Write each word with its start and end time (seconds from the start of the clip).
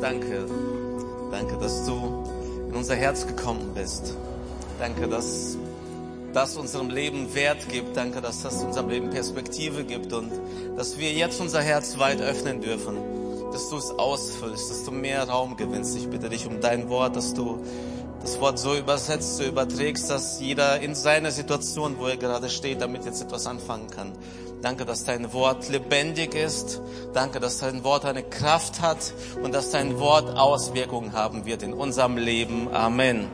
Danke. 0.00 0.46
Danke, 1.30 1.56
dass 1.58 1.84
du 1.86 2.24
in 2.68 2.74
unser 2.74 2.94
Herz 2.94 3.26
gekommen 3.26 3.72
bist. 3.74 4.14
Danke, 4.78 5.08
dass 5.08 5.56
das 6.32 6.56
unserem 6.56 6.90
Leben 6.90 7.34
Wert 7.34 7.68
gibt. 7.70 7.96
Danke, 7.96 8.20
dass 8.20 8.42
das 8.42 8.62
unserem 8.62 8.90
Leben 8.90 9.10
Perspektive 9.10 9.84
gibt 9.84 10.12
und 10.12 10.30
dass 10.76 10.98
wir 10.98 11.12
jetzt 11.12 11.40
unser 11.40 11.62
Herz 11.62 11.98
weit 11.98 12.20
öffnen 12.20 12.60
dürfen. 12.60 12.96
Dass 13.52 13.70
du 13.70 13.76
es 13.78 13.90
ausfüllst, 13.90 14.70
dass 14.70 14.84
du 14.84 14.90
mehr 14.90 15.26
Raum 15.28 15.56
gewinnst. 15.56 15.96
Ich 15.96 16.08
bitte 16.08 16.28
dich 16.28 16.46
um 16.46 16.60
dein 16.60 16.90
Wort, 16.90 17.16
dass 17.16 17.32
du 17.32 17.62
das 18.20 18.40
Wort 18.40 18.58
so 18.58 18.74
übersetzt, 18.74 19.36
so 19.36 19.44
überträgst, 19.44 20.10
dass 20.10 20.40
jeder 20.40 20.80
in 20.80 20.94
seiner 20.94 21.30
Situation, 21.30 21.96
wo 21.98 22.06
er 22.06 22.16
gerade 22.16 22.48
steht, 22.50 22.82
damit 22.82 23.04
jetzt 23.04 23.22
etwas 23.22 23.46
anfangen 23.46 23.88
kann. 23.88 24.12
Danke, 24.66 24.84
dass 24.84 25.04
dein 25.04 25.32
Wort 25.32 25.68
lebendig 25.68 26.34
ist. 26.34 26.80
Danke, 27.14 27.38
dass 27.38 27.58
dein 27.58 27.84
Wort 27.84 28.04
eine 28.04 28.24
Kraft 28.24 28.80
hat 28.80 28.98
und 29.40 29.54
dass 29.54 29.70
dein 29.70 30.00
Wort 30.00 30.36
Auswirkungen 30.36 31.12
haben 31.12 31.46
wird 31.46 31.62
in 31.62 31.72
unserem 31.72 32.16
Leben. 32.16 32.74
Amen. 32.74 33.28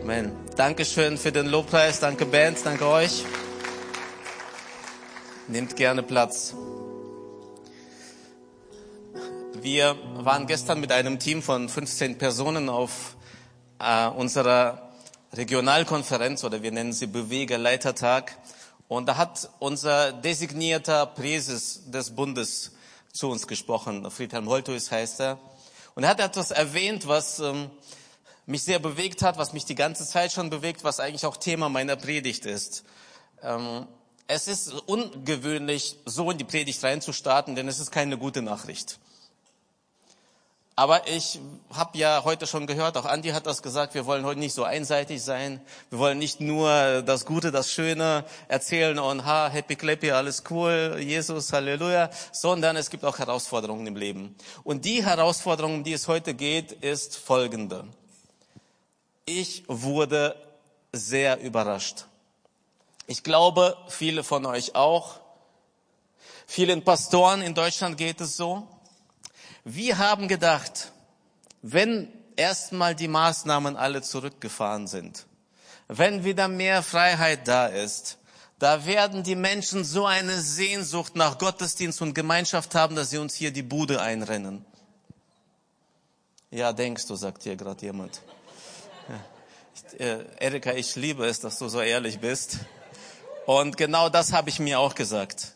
Amen. 0.00 0.32
Dankeschön 0.56 1.18
für 1.18 1.30
den 1.30 1.48
Lobpreis. 1.48 2.00
Danke 2.00 2.24
Bands. 2.24 2.62
Danke 2.62 2.86
euch. 2.86 3.22
Nehmt 5.46 5.76
gerne 5.76 6.02
Platz. 6.02 6.54
Wir 9.60 9.94
waren 10.14 10.46
gestern 10.46 10.80
mit 10.80 10.90
einem 10.90 11.18
Team 11.18 11.42
von 11.42 11.68
15 11.68 12.16
Personen 12.16 12.70
auf 12.70 13.18
äh, 13.78 14.06
unserer 14.06 14.88
Regionalkonferenz 15.34 16.44
oder 16.44 16.62
wir 16.62 16.72
nennen 16.72 16.94
sie 16.94 17.08
Bewegerleitertag. 17.08 18.38
Und 18.92 19.06
da 19.06 19.16
hat 19.16 19.48
unser 19.58 20.12
designierter 20.12 21.06
Präses 21.06 21.80
des 21.86 22.14
Bundes 22.14 22.72
zu 23.10 23.30
uns 23.30 23.46
gesprochen. 23.46 24.10
Friedhelm 24.10 24.50
Holthuis 24.50 24.90
heißt 24.90 25.20
er. 25.20 25.38
Und 25.94 26.02
er 26.02 26.10
hat 26.10 26.20
etwas 26.20 26.50
erwähnt, 26.50 27.08
was 27.08 27.38
ähm, 27.38 27.70
mich 28.44 28.64
sehr 28.64 28.78
bewegt 28.78 29.22
hat, 29.22 29.38
was 29.38 29.54
mich 29.54 29.64
die 29.64 29.76
ganze 29.76 30.06
Zeit 30.06 30.30
schon 30.30 30.50
bewegt, 30.50 30.84
was 30.84 31.00
eigentlich 31.00 31.24
auch 31.24 31.38
Thema 31.38 31.70
meiner 31.70 31.96
Predigt 31.96 32.44
ist. 32.44 32.84
Ähm, 33.42 33.86
es 34.26 34.46
ist 34.46 34.70
ungewöhnlich, 34.70 35.96
so 36.04 36.30
in 36.30 36.36
die 36.36 36.44
Predigt 36.44 36.84
reinzustarten, 36.84 37.54
denn 37.54 37.68
es 37.68 37.80
ist 37.80 37.92
keine 37.92 38.18
gute 38.18 38.42
Nachricht. 38.42 38.98
Aber 40.74 41.06
ich 41.06 41.38
habe 41.74 41.98
ja 41.98 42.24
heute 42.24 42.46
schon 42.46 42.66
gehört, 42.66 42.96
auch 42.96 43.04
Andi 43.04 43.28
hat 43.28 43.46
das 43.46 43.62
gesagt, 43.62 43.92
wir 43.92 44.06
wollen 44.06 44.24
heute 44.24 44.40
nicht 44.40 44.54
so 44.54 44.64
einseitig 44.64 45.22
sein. 45.22 45.60
Wir 45.90 45.98
wollen 45.98 46.18
nicht 46.18 46.40
nur 46.40 47.02
das 47.02 47.26
Gute, 47.26 47.50
das 47.50 47.70
Schöne 47.70 48.24
erzählen 48.48 48.98
und 48.98 49.26
ha, 49.26 49.50
happy 49.50 49.76
clappy, 49.76 50.12
alles 50.12 50.44
cool, 50.48 50.96
Jesus, 50.98 51.52
Halleluja, 51.52 52.08
sondern 52.32 52.76
es 52.76 52.88
gibt 52.88 53.04
auch 53.04 53.18
Herausforderungen 53.18 53.86
im 53.86 53.96
Leben. 53.96 54.34
Und 54.64 54.86
die 54.86 55.04
Herausforderung, 55.04 55.74
um 55.74 55.84
die 55.84 55.92
es 55.92 56.08
heute 56.08 56.32
geht, 56.32 56.72
ist 56.72 57.18
folgende. 57.18 57.84
Ich 59.26 59.64
wurde 59.68 60.34
sehr 60.90 61.38
überrascht. 61.40 62.06
Ich 63.06 63.22
glaube, 63.22 63.76
viele 63.88 64.24
von 64.24 64.46
euch 64.46 64.74
auch. 64.74 65.20
Vielen 66.46 66.82
Pastoren 66.82 67.42
in 67.42 67.54
Deutschland 67.54 67.98
geht 67.98 68.22
es 68.22 68.38
so. 68.38 68.66
Wir 69.64 69.98
haben 69.98 70.28
gedacht, 70.28 70.92
wenn 71.62 72.12
erstmal 72.36 72.94
die 72.94 73.08
Maßnahmen 73.08 73.76
alle 73.76 74.02
zurückgefahren 74.02 74.88
sind, 74.88 75.26
wenn 75.88 76.24
wieder 76.24 76.48
mehr 76.48 76.82
Freiheit 76.82 77.46
da 77.46 77.66
ist, 77.66 78.18
da 78.58 78.86
werden 78.86 79.22
die 79.22 79.34
Menschen 79.34 79.84
so 79.84 80.06
eine 80.06 80.40
Sehnsucht 80.40 81.16
nach 81.16 81.38
Gottesdienst 81.38 82.00
und 82.00 82.14
Gemeinschaft 82.14 82.74
haben, 82.74 82.96
dass 82.96 83.10
sie 83.10 83.18
uns 83.18 83.34
hier 83.34 83.50
die 83.50 83.62
Bude 83.62 84.00
einrennen. 84.00 84.64
Ja, 86.50 86.72
denkst 86.72 87.06
du, 87.06 87.16
sagt 87.16 87.42
hier 87.42 87.56
gerade 87.56 87.84
jemand. 87.84 88.20
Ja. 89.08 90.06
Äh, 90.06 90.24
Erika, 90.38 90.72
ich 90.72 90.94
liebe 90.96 91.26
es, 91.26 91.40
dass 91.40 91.58
du 91.58 91.68
so 91.68 91.80
ehrlich 91.80 92.20
bist. 92.20 92.58
Und 93.46 93.76
genau 93.76 94.08
das 94.08 94.32
habe 94.32 94.48
ich 94.48 94.60
mir 94.60 94.78
auch 94.78 94.94
gesagt. 94.94 95.54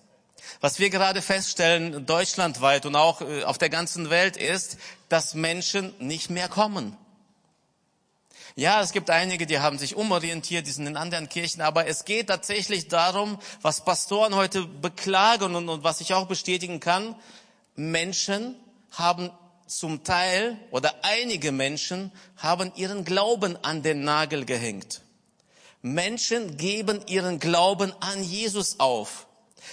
Was 0.61 0.79
wir 0.79 0.91
gerade 0.91 1.23
feststellen, 1.23 2.07
deutschlandweit 2.07 2.87
und 2.87 2.97
auch 2.97 3.21
äh, 3.21 3.45
auf 3.45 3.59
der 3.59 3.71
ganzen 3.71 4.11
Welt, 4.11 4.37
ist, 4.37 4.79
dass 5.09 5.34
Menschen 5.34 5.95
nicht 5.99 6.31
mehr 6.31 6.49
kommen. 6.49 6.97
Ja, 8.59 8.81
es 8.81 8.93
gibt 8.93 9.11
einige, 9.11 9.45
die 9.45 9.59
haben 9.59 9.79
sich 9.79 9.97
umorientiert, 9.97 10.67
die 10.67 10.71
sind 10.71 10.87
in 10.87 10.97
anderen 10.97 11.29
Kirchen, 11.29 11.61
aber 11.61 11.89
es 11.89 12.07
geht 12.07 12.29
tatsächlich 12.29 12.89
darum, 12.89 13.39
was 13.61 13.84
Pastoren 13.84 14.34
heute 14.34 14.65
beklagen 14.65 15.55
und, 15.55 15.69
und 15.69 15.84
was 15.84 16.01
ich 16.01 16.15
auch 16.15 16.27
bestätigen 16.27 16.81
kann. 16.81 17.15
Menschen 17.75 18.57
haben 18.93 19.31
zum 19.67 20.05
Teil 20.05 20.59
oder 20.71 20.95
einige 21.03 21.53
Menschen 21.53 22.13
haben 22.39 22.73
ihren 22.77 23.05
Glauben 23.05 23.63
an 23.63 23.83
den 23.83 24.05
Nagel 24.05 24.47
gehängt. 24.47 25.03
Menschen 25.83 26.57
geben 26.57 27.03
ihren 27.07 27.39
Glauben 27.39 27.93
an 28.01 28.23
Jesus 28.23 28.81
auf. 28.81 29.26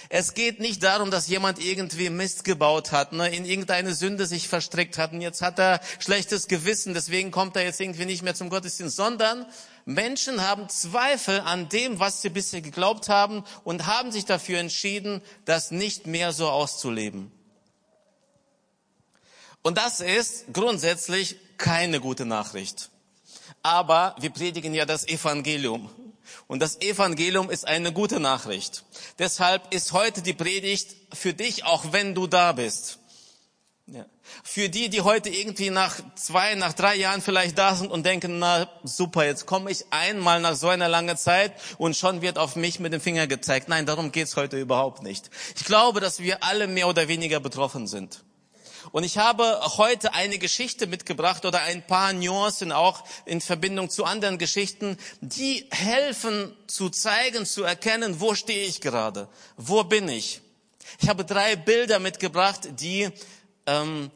Es 0.08 0.34
geht 0.34 0.60
nicht 0.60 0.82
darum, 0.82 1.10
dass 1.10 1.28
jemand 1.28 1.58
irgendwie 1.58 2.10
Mist 2.10 2.44
gebaut 2.44 2.92
hat, 2.92 3.12
ne, 3.12 3.28
in 3.34 3.44
irgendeine 3.44 3.94
Sünde 3.94 4.26
sich 4.26 4.48
verstrickt 4.48 4.98
hat 4.98 5.12
und 5.12 5.20
jetzt 5.20 5.42
hat 5.42 5.58
er 5.58 5.80
schlechtes 5.98 6.48
Gewissen, 6.48 6.94
deswegen 6.94 7.30
kommt 7.30 7.56
er 7.56 7.64
jetzt 7.64 7.80
irgendwie 7.80 8.04
nicht 8.04 8.22
mehr 8.22 8.34
zum 8.34 8.50
Gottesdienst, 8.50 8.96
sondern 8.96 9.46
Menschen 9.84 10.42
haben 10.42 10.68
Zweifel 10.68 11.40
an 11.40 11.68
dem, 11.68 12.00
was 12.00 12.22
sie 12.22 12.30
bisher 12.30 12.60
geglaubt 12.60 13.08
haben 13.08 13.44
und 13.64 13.86
haben 13.86 14.12
sich 14.12 14.24
dafür 14.24 14.58
entschieden, 14.58 15.22
das 15.44 15.70
nicht 15.70 16.06
mehr 16.06 16.32
so 16.32 16.48
auszuleben. 16.48 17.30
Und 19.62 19.78
das 19.78 20.00
ist 20.00 20.52
grundsätzlich 20.52 21.36
keine 21.56 21.98
gute 22.00 22.26
Nachricht. 22.26 22.90
Aber 23.62 24.14
wir 24.20 24.28
predigen 24.28 24.74
ja 24.74 24.84
das 24.84 25.08
Evangelium. 25.08 25.88
Und 26.46 26.60
das 26.60 26.80
Evangelium 26.80 27.50
ist 27.50 27.66
eine 27.66 27.92
gute 27.92 28.20
Nachricht. 28.20 28.84
Deshalb 29.18 29.72
ist 29.72 29.92
heute 29.92 30.22
die 30.22 30.34
Predigt 30.34 30.96
für 31.12 31.34
dich, 31.34 31.64
auch 31.64 31.92
wenn 31.92 32.14
du 32.14 32.26
da 32.26 32.52
bist. 32.52 32.98
Ja. 33.86 34.06
Für 34.42 34.70
die, 34.70 34.88
die 34.88 35.02
heute 35.02 35.28
irgendwie 35.28 35.68
nach 35.68 36.00
zwei, 36.14 36.54
nach 36.54 36.72
drei 36.72 36.94
Jahren 36.94 37.20
vielleicht 37.20 37.58
da 37.58 37.74
sind 37.74 37.90
und 37.90 38.06
denken, 38.06 38.38
na 38.38 38.66
super, 38.82 39.26
jetzt 39.26 39.44
komme 39.44 39.70
ich 39.70 39.84
einmal 39.90 40.40
nach 40.40 40.54
so 40.54 40.68
einer 40.68 40.88
langen 40.88 41.18
Zeit 41.18 41.52
und 41.76 41.94
schon 41.94 42.22
wird 42.22 42.38
auf 42.38 42.56
mich 42.56 42.80
mit 42.80 42.94
dem 42.94 43.02
Finger 43.02 43.26
gezeigt. 43.26 43.68
Nein, 43.68 43.84
darum 43.84 44.10
geht's 44.10 44.36
heute 44.36 44.58
überhaupt 44.58 45.02
nicht. 45.02 45.28
Ich 45.54 45.64
glaube, 45.64 46.00
dass 46.00 46.20
wir 46.20 46.42
alle 46.42 46.66
mehr 46.66 46.88
oder 46.88 47.08
weniger 47.08 47.40
betroffen 47.40 47.86
sind. 47.86 48.24
Und 48.92 49.04
ich 49.04 49.18
habe 49.18 49.60
heute 49.76 50.14
eine 50.14 50.38
Geschichte 50.38 50.86
mitgebracht 50.86 51.44
oder 51.44 51.62
ein 51.62 51.86
paar 51.86 52.12
Nuancen 52.12 52.72
auch 52.72 53.04
in 53.24 53.40
Verbindung 53.40 53.90
zu 53.90 54.04
anderen 54.04 54.38
Geschichten, 54.38 54.98
die 55.20 55.66
helfen 55.70 56.54
zu 56.66 56.90
zeigen, 56.90 57.46
zu 57.46 57.64
erkennen, 57.64 58.20
wo 58.20 58.34
stehe 58.34 58.66
ich 58.66 58.80
gerade, 58.80 59.28
wo 59.56 59.84
bin 59.84 60.08
ich. 60.08 60.40
Ich 61.00 61.08
habe 61.08 61.24
drei 61.24 61.56
Bilder 61.56 61.98
mitgebracht, 61.98 62.68
die 62.78 63.08
ähm, 63.66 64.10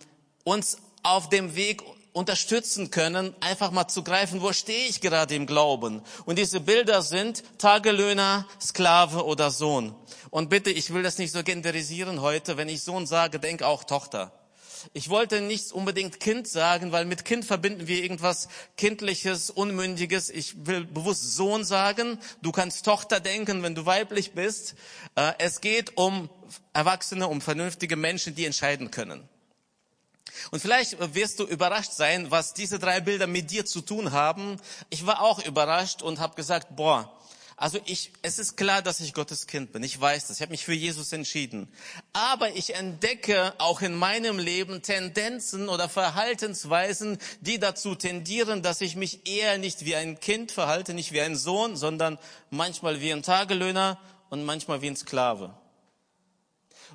uns 0.45 0.79
auf 1.03 1.29
dem 1.29 1.57
Weg 1.57 1.83
unterstützen 2.13 2.91
können, 2.91 3.35
einfach 3.41 3.71
mal 3.71 3.89
zu 3.89 4.03
greifen, 4.03 4.43
wo 4.43 4.53
stehe 4.53 4.89
ich 4.89 5.01
gerade 5.01 5.35
im 5.35 5.47
Glauben. 5.47 6.03
Und 6.27 6.39
diese 6.39 6.61
Bilder 6.61 7.03
sind 7.03 7.45
Tagelöhner, 7.59 8.47
Sklave 8.61 9.25
oder 9.25 9.51
Sohn. 9.51 9.95
Und 10.31 10.51
bitte, 10.51 10.71
ich 10.71 10.93
will 10.93 11.03
das 11.03 11.19
nicht 11.19 11.33
so 11.33 11.43
genderisieren 11.43 12.21
heute. 12.21 12.57
Wenn 12.57 12.69
ich 12.69 12.83
Sohn 12.83 13.07
sage, 13.07 13.39
denk 13.39 13.63
auch 13.63 13.85
Tochter. 13.85 14.33
Ich 14.93 15.09
wollte 15.09 15.41
nicht 15.41 15.73
unbedingt 15.73 16.21
Kind 16.21 16.49
sagen, 16.49 16.93
weil 16.93 17.05
mit 17.05 17.25
Kind 17.25 17.45
verbinden 17.45 17.87
wir 17.87 18.03
irgendwas 18.03 18.49
Kindliches, 18.77 19.51
Unmündiges. 19.51 20.31
Ich 20.31 20.67
will 20.67 20.85
bewusst 20.85 21.37
Sohn 21.37 21.65
sagen. 21.65 22.19
Du 22.43 22.53
kannst 22.53 22.85
Tochter 22.85 23.21
denken, 23.21 23.63
wenn 23.63 23.75
du 23.75 23.87
weiblich 23.87 24.33
bist. 24.33 24.75
Äh, 25.15 25.33
es 25.39 25.61
geht 25.61 25.97
um 25.97 26.29
Erwachsene, 26.73 27.29
um 27.29 27.41
vernünftige 27.41 27.97
Menschen, 27.97 28.35
die 28.35 28.45
entscheiden 28.45 28.91
können. 28.91 29.29
Und 30.51 30.61
vielleicht 30.61 30.97
wirst 31.15 31.41
du 31.41 31.45
überrascht 31.45 31.93
sein, 31.93 32.31
was 32.31 32.55
diese 32.55 32.79
drei 32.79 33.01
Bilder 33.01 33.27
mit 33.27 33.51
dir 33.51 33.67
zu 33.67 33.81
tun 33.81 34.13
haben. 34.13 34.57
Ich 34.91 35.07
war 35.07 35.21
auch 35.23 35.45
überrascht 35.45 36.03
und 36.03 36.21
habe 36.21 36.37
gesagt, 36.37 36.77
boah, 36.77 37.18
also 37.61 37.81
ich, 37.87 38.13
es 38.23 38.39
ist 38.39 38.57
klar, 38.57 38.83
dass 38.83 39.01
ich 39.01 39.13
Gottes 39.13 39.49
Kind 39.49 39.73
bin. 39.73 39.83
Ich 39.83 40.01
weiß 40.01 40.29
das. 40.29 40.37
Ich 40.37 40.43
habe 40.43 40.53
mich 40.53 40.65
für 40.65 40.75
Jesus 40.75 41.13
entschieden. 41.13 41.69
Aber 42.13 42.55
ich 42.55 42.77
entdecke 42.77 43.53
auch 43.59 43.83
in 43.83 43.97
meinem 43.97 44.39
Leben 44.39 44.81
Tendenzen 44.81 45.69
oder 45.69 45.89
Verhaltensweisen, 45.89 47.19
die 47.41 47.59
dazu 47.59 47.97
tendieren, 47.97 48.63
dass 48.63 48.81
ich 48.81 48.95
mich 48.95 49.27
eher 49.27 49.59
nicht 49.59 49.85
wie 49.85 49.97
ein 49.97 50.21
Kind 50.21 50.53
verhalte, 50.53 50.95
nicht 50.95 51.11
wie 51.11 51.21
ein 51.21 51.35
Sohn, 51.35 51.77
sondern 51.77 52.21
manchmal 52.51 53.01
wie 53.01 53.13
ein 53.13 53.25
Tagelöhner 53.25 53.99
und 54.31 54.45
manchmal 54.45 54.81
wie 54.81 54.91
ein 54.91 54.97
Sklave. 54.97 55.53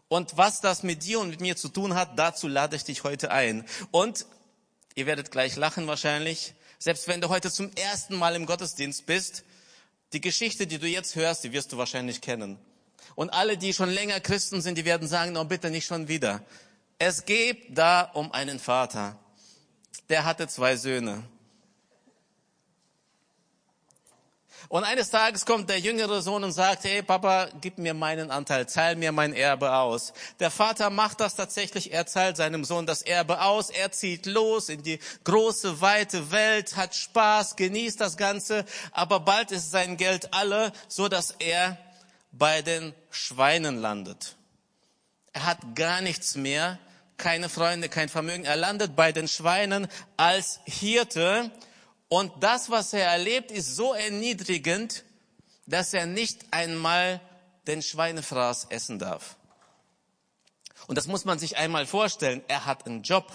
Und 0.07 0.37
was 0.37 0.61
das 0.61 0.81
mit 0.81 1.03
dir 1.03 1.19
und 1.19 1.29
mit 1.29 1.41
mir 1.41 1.57
zu 1.57 1.67
tun 1.67 1.93
hat, 1.93 2.17
dazu 2.17 2.47
lade 2.47 2.77
ich 2.77 2.85
dich 2.85 3.03
heute 3.03 3.31
ein. 3.31 3.65
Und 3.91 4.25
ihr 4.95 5.07
werdet 5.07 5.29
gleich 5.29 5.57
lachen 5.57 5.87
wahrscheinlich. 5.87 6.53
Selbst 6.79 7.09
wenn 7.09 7.19
du 7.19 7.27
heute 7.27 7.51
zum 7.51 7.69
ersten 7.75 8.15
Mal 8.15 8.35
im 8.37 8.45
Gottesdienst 8.45 9.05
bist, 9.05 9.43
die 10.13 10.21
Geschichte, 10.21 10.67
die 10.67 10.79
du 10.79 10.87
jetzt 10.87 11.15
hörst, 11.15 11.43
die 11.43 11.51
wirst 11.51 11.71
du 11.71 11.77
wahrscheinlich 11.77 12.21
kennen. 12.21 12.57
Und 13.15 13.31
alle, 13.31 13.57
die 13.57 13.73
schon 13.73 13.89
länger 13.89 14.19
Christen 14.19 14.61
sind, 14.61 14.77
die 14.77 14.85
werden 14.85 15.07
sagen, 15.07 15.35
oh 15.37 15.43
bitte 15.43 15.69
nicht 15.69 15.85
schon 15.85 16.07
wieder. 16.07 16.43
Es 16.99 17.25
geht 17.25 17.77
da 17.77 18.01
um 18.01 18.31
einen 18.31 18.59
Vater. 18.59 19.17
Der 20.09 20.25
hatte 20.25 20.47
zwei 20.47 20.75
Söhne. 20.75 21.23
Und 24.73 24.85
eines 24.85 25.11
Tages 25.11 25.45
kommt 25.45 25.69
der 25.69 25.79
jüngere 25.79 26.23
Sohn 26.23 26.43
und 26.43 26.51
sagt, 26.51 26.85
hey 26.85 27.03
Papa, 27.03 27.47
gib 27.61 27.77
mir 27.77 27.93
meinen 27.93 28.31
Anteil, 28.31 28.67
zahl 28.67 28.95
mir 28.95 29.11
mein 29.11 29.31
Erbe 29.35 29.71
aus. 29.71 30.13
Der 30.39 30.49
Vater 30.49 30.89
macht 30.89 31.19
das 31.19 31.35
tatsächlich, 31.35 31.93
er 31.93 32.07
zahlt 32.07 32.37
seinem 32.37 32.65
Sohn 32.65 32.87
das 32.87 33.03
Erbe 33.03 33.41
aus, 33.41 33.69
er 33.69 33.91
zieht 33.91 34.25
los 34.25 34.69
in 34.69 34.81
die 34.81 34.97
große, 35.25 35.79
weite 35.79 36.31
Welt, 36.31 36.75
hat 36.75 36.95
Spaß, 36.95 37.55
genießt 37.55 38.01
das 38.01 38.17
Ganze, 38.17 38.65
aber 38.93 39.19
bald 39.19 39.51
ist 39.51 39.69
sein 39.69 39.95
Geld 39.95 40.33
alle, 40.33 40.71
so 40.87 41.07
dass 41.07 41.35
er 41.37 41.77
bei 42.31 42.63
den 42.63 42.95
Schweinen 43.11 43.77
landet. 43.77 44.37
Er 45.33 45.45
hat 45.45 45.75
gar 45.75 46.01
nichts 46.01 46.33
mehr, 46.33 46.79
keine 47.17 47.47
Freunde, 47.47 47.89
kein 47.89 48.09
Vermögen. 48.09 48.43
Er 48.43 48.55
landet 48.55 48.95
bei 48.95 49.11
den 49.11 49.27
Schweinen 49.27 49.87
als 50.17 50.61
Hirte 50.65 51.51
und 52.13 52.31
das, 52.43 52.69
was 52.69 52.93
er 52.93 53.07
erlebt, 53.07 53.49
ist 53.49 53.75
so 53.75 53.95
erniedrigend, 53.95 55.03
dass 55.65 55.95
er 55.95 56.05
nicht 56.05 56.45
einmal 56.51 57.19
den 57.65 57.81
Schweinefraß 57.81 58.67
essen 58.69 58.99
darf. 58.99 59.35
Und 60.85 60.95
das 60.95 61.07
muss 61.07 61.25
man 61.25 61.39
sich 61.39 61.57
einmal 61.57 61.87
vorstellen. 61.87 62.43
Er 62.47 62.67
hat 62.67 62.85
einen 62.85 63.01
Job. 63.01 63.31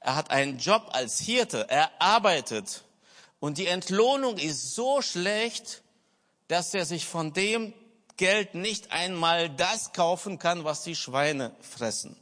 Er 0.00 0.16
hat 0.16 0.32
einen 0.32 0.58
Job 0.58 0.88
als 0.94 1.20
Hirte. 1.20 1.70
Er 1.70 1.92
arbeitet. 2.02 2.82
Und 3.38 3.58
die 3.58 3.68
Entlohnung 3.68 4.36
ist 4.36 4.74
so 4.74 5.00
schlecht, 5.00 5.82
dass 6.48 6.74
er 6.74 6.86
sich 6.86 7.06
von 7.06 7.32
dem 7.32 7.72
Geld 8.16 8.56
nicht 8.56 8.90
einmal 8.90 9.48
das 9.48 9.92
kaufen 9.92 10.40
kann, 10.40 10.64
was 10.64 10.82
die 10.82 10.96
Schweine 10.96 11.54
fressen. 11.60 12.16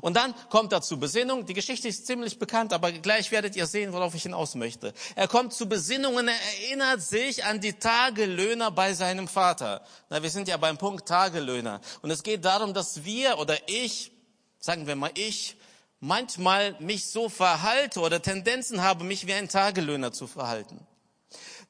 Und 0.00 0.16
dann 0.16 0.34
kommt 0.48 0.72
er 0.72 0.82
zur 0.82 0.98
Besinnung. 0.98 1.46
Die 1.46 1.54
Geschichte 1.54 1.88
ist 1.88 2.06
ziemlich 2.06 2.38
bekannt, 2.38 2.72
aber 2.72 2.92
gleich 2.92 3.30
werdet 3.30 3.56
ihr 3.56 3.66
sehen, 3.66 3.92
worauf 3.92 4.14
ich 4.14 4.22
hinaus 4.22 4.54
möchte. 4.54 4.92
Er 5.16 5.28
kommt 5.28 5.52
zur 5.52 5.68
Besinnung 5.68 6.16
und 6.16 6.28
er 6.28 6.34
erinnert 6.34 7.02
sich 7.02 7.44
an 7.44 7.60
die 7.60 7.74
Tagelöhner 7.74 8.70
bei 8.70 8.94
seinem 8.94 9.28
Vater. 9.28 9.82
Na, 10.08 10.22
wir 10.22 10.30
sind 10.30 10.48
ja 10.48 10.56
beim 10.56 10.78
Punkt 10.78 11.06
Tagelöhner. 11.06 11.80
Und 12.02 12.10
es 12.10 12.22
geht 12.22 12.44
darum, 12.44 12.74
dass 12.74 13.04
wir 13.04 13.38
oder 13.38 13.56
ich, 13.68 14.12
sagen 14.58 14.86
wir 14.86 14.96
mal 14.96 15.10
ich, 15.14 15.56
manchmal 16.00 16.76
mich 16.80 17.06
so 17.06 17.28
verhalte 17.28 18.00
oder 18.00 18.20
Tendenzen 18.22 18.82
habe, 18.82 19.04
mich 19.04 19.26
wie 19.26 19.34
ein 19.34 19.48
Tagelöhner 19.48 20.12
zu 20.12 20.26
verhalten. 20.26 20.86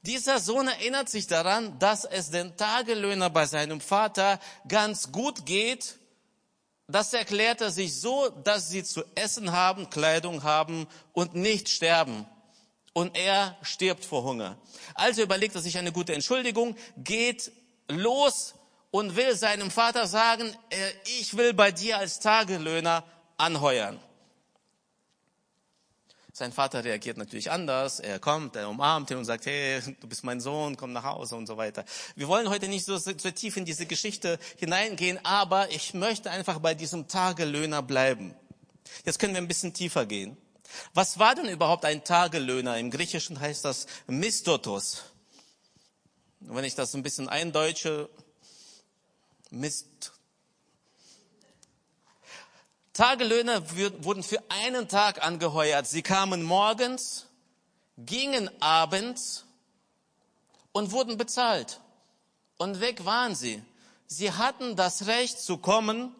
Dieser 0.02 0.40
Sohn 0.40 0.66
erinnert 0.68 1.10
sich 1.10 1.26
daran, 1.26 1.78
dass 1.78 2.06
es 2.06 2.30
den 2.30 2.56
Tagelöhner 2.56 3.28
bei 3.28 3.44
seinem 3.44 3.82
Vater 3.82 4.40
ganz 4.66 5.12
gut 5.12 5.44
geht 5.44 5.99
das 6.90 7.12
erklärt 7.12 7.60
er 7.60 7.70
sich 7.70 8.00
so, 8.00 8.28
dass 8.28 8.68
sie 8.68 8.84
zu 8.84 9.02
essen 9.14 9.52
haben, 9.52 9.90
Kleidung 9.90 10.42
haben 10.42 10.86
und 11.12 11.34
nicht 11.34 11.68
sterben. 11.68 12.26
Und 12.92 13.16
er 13.16 13.56
stirbt 13.62 14.04
vor 14.04 14.24
Hunger. 14.24 14.58
Also 14.94 15.22
überlegt 15.22 15.54
er 15.54 15.60
sich 15.60 15.78
eine 15.78 15.92
gute 15.92 16.12
Entschuldigung, 16.12 16.76
geht 16.96 17.52
los 17.88 18.54
und 18.90 19.16
will 19.16 19.36
seinem 19.36 19.70
Vater 19.70 20.06
sagen, 20.06 20.52
äh, 20.70 20.90
ich 21.20 21.36
will 21.36 21.54
bei 21.54 21.70
dir 21.70 21.98
als 21.98 22.18
Tagelöhner 22.18 23.04
anheuern. 23.36 24.00
Sein 26.40 26.52
Vater 26.52 26.82
reagiert 26.84 27.18
natürlich 27.18 27.50
anders. 27.50 28.00
Er 28.00 28.18
kommt, 28.18 28.56
er 28.56 28.70
umarmt 28.70 29.10
ihn 29.10 29.18
und 29.18 29.26
sagt, 29.26 29.44
hey, 29.44 29.82
du 30.00 30.08
bist 30.08 30.24
mein 30.24 30.40
Sohn, 30.40 30.74
komm 30.78 30.94
nach 30.94 31.04
Hause 31.04 31.36
und 31.36 31.46
so 31.46 31.58
weiter. 31.58 31.84
Wir 32.16 32.28
wollen 32.28 32.48
heute 32.48 32.66
nicht 32.66 32.86
so, 32.86 32.96
so 32.96 33.12
tief 33.12 33.58
in 33.58 33.66
diese 33.66 33.84
Geschichte 33.84 34.38
hineingehen, 34.56 35.22
aber 35.22 35.70
ich 35.70 35.92
möchte 35.92 36.30
einfach 36.30 36.58
bei 36.58 36.72
diesem 36.74 37.08
Tagelöhner 37.08 37.82
bleiben. 37.82 38.34
Jetzt 39.04 39.18
können 39.18 39.34
wir 39.34 39.42
ein 39.42 39.48
bisschen 39.48 39.74
tiefer 39.74 40.06
gehen. 40.06 40.34
Was 40.94 41.18
war 41.18 41.34
denn 41.34 41.46
überhaupt 41.46 41.84
ein 41.84 42.04
Tagelöhner? 42.04 42.78
Im 42.78 42.90
Griechischen 42.90 43.38
heißt 43.38 43.66
das 43.66 43.86
Mistotos. 44.06 45.02
Wenn 46.40 46.64
ich 46.64 46.74
das 46.74 46.94
ein 46.94 47.02
bisschen 47.02 47.28
eindeutsche, 47.28 48.08
Mist, 49.50 50.12
Tagelöhner 52.92 53.62
wurden 54.04 54.22
für 54.22 54.42
einen 54.48 54.88
Tag 54.88 55.24
angeheuert. 55.24 55.86
Sie 55.86 56.02
kamen 56.02 56.42
morgens, 56.42 57.26
gingen 57.96 58.50
abends 58.60 59.44
und 60.72 60.92
wurden 60.92 61.16
bezahlt. 61.16 61.80
Und 62.58 62.80
weg 62.80 63.04
waren 63.04 63.34
sie. 63.34 63.62
Sie 64.06 64.32
hatten 64.32 64.76
das 64.76 65.06
Recht 65.06 65.40
zu 65.40 65.58
kommen 65.58 66.14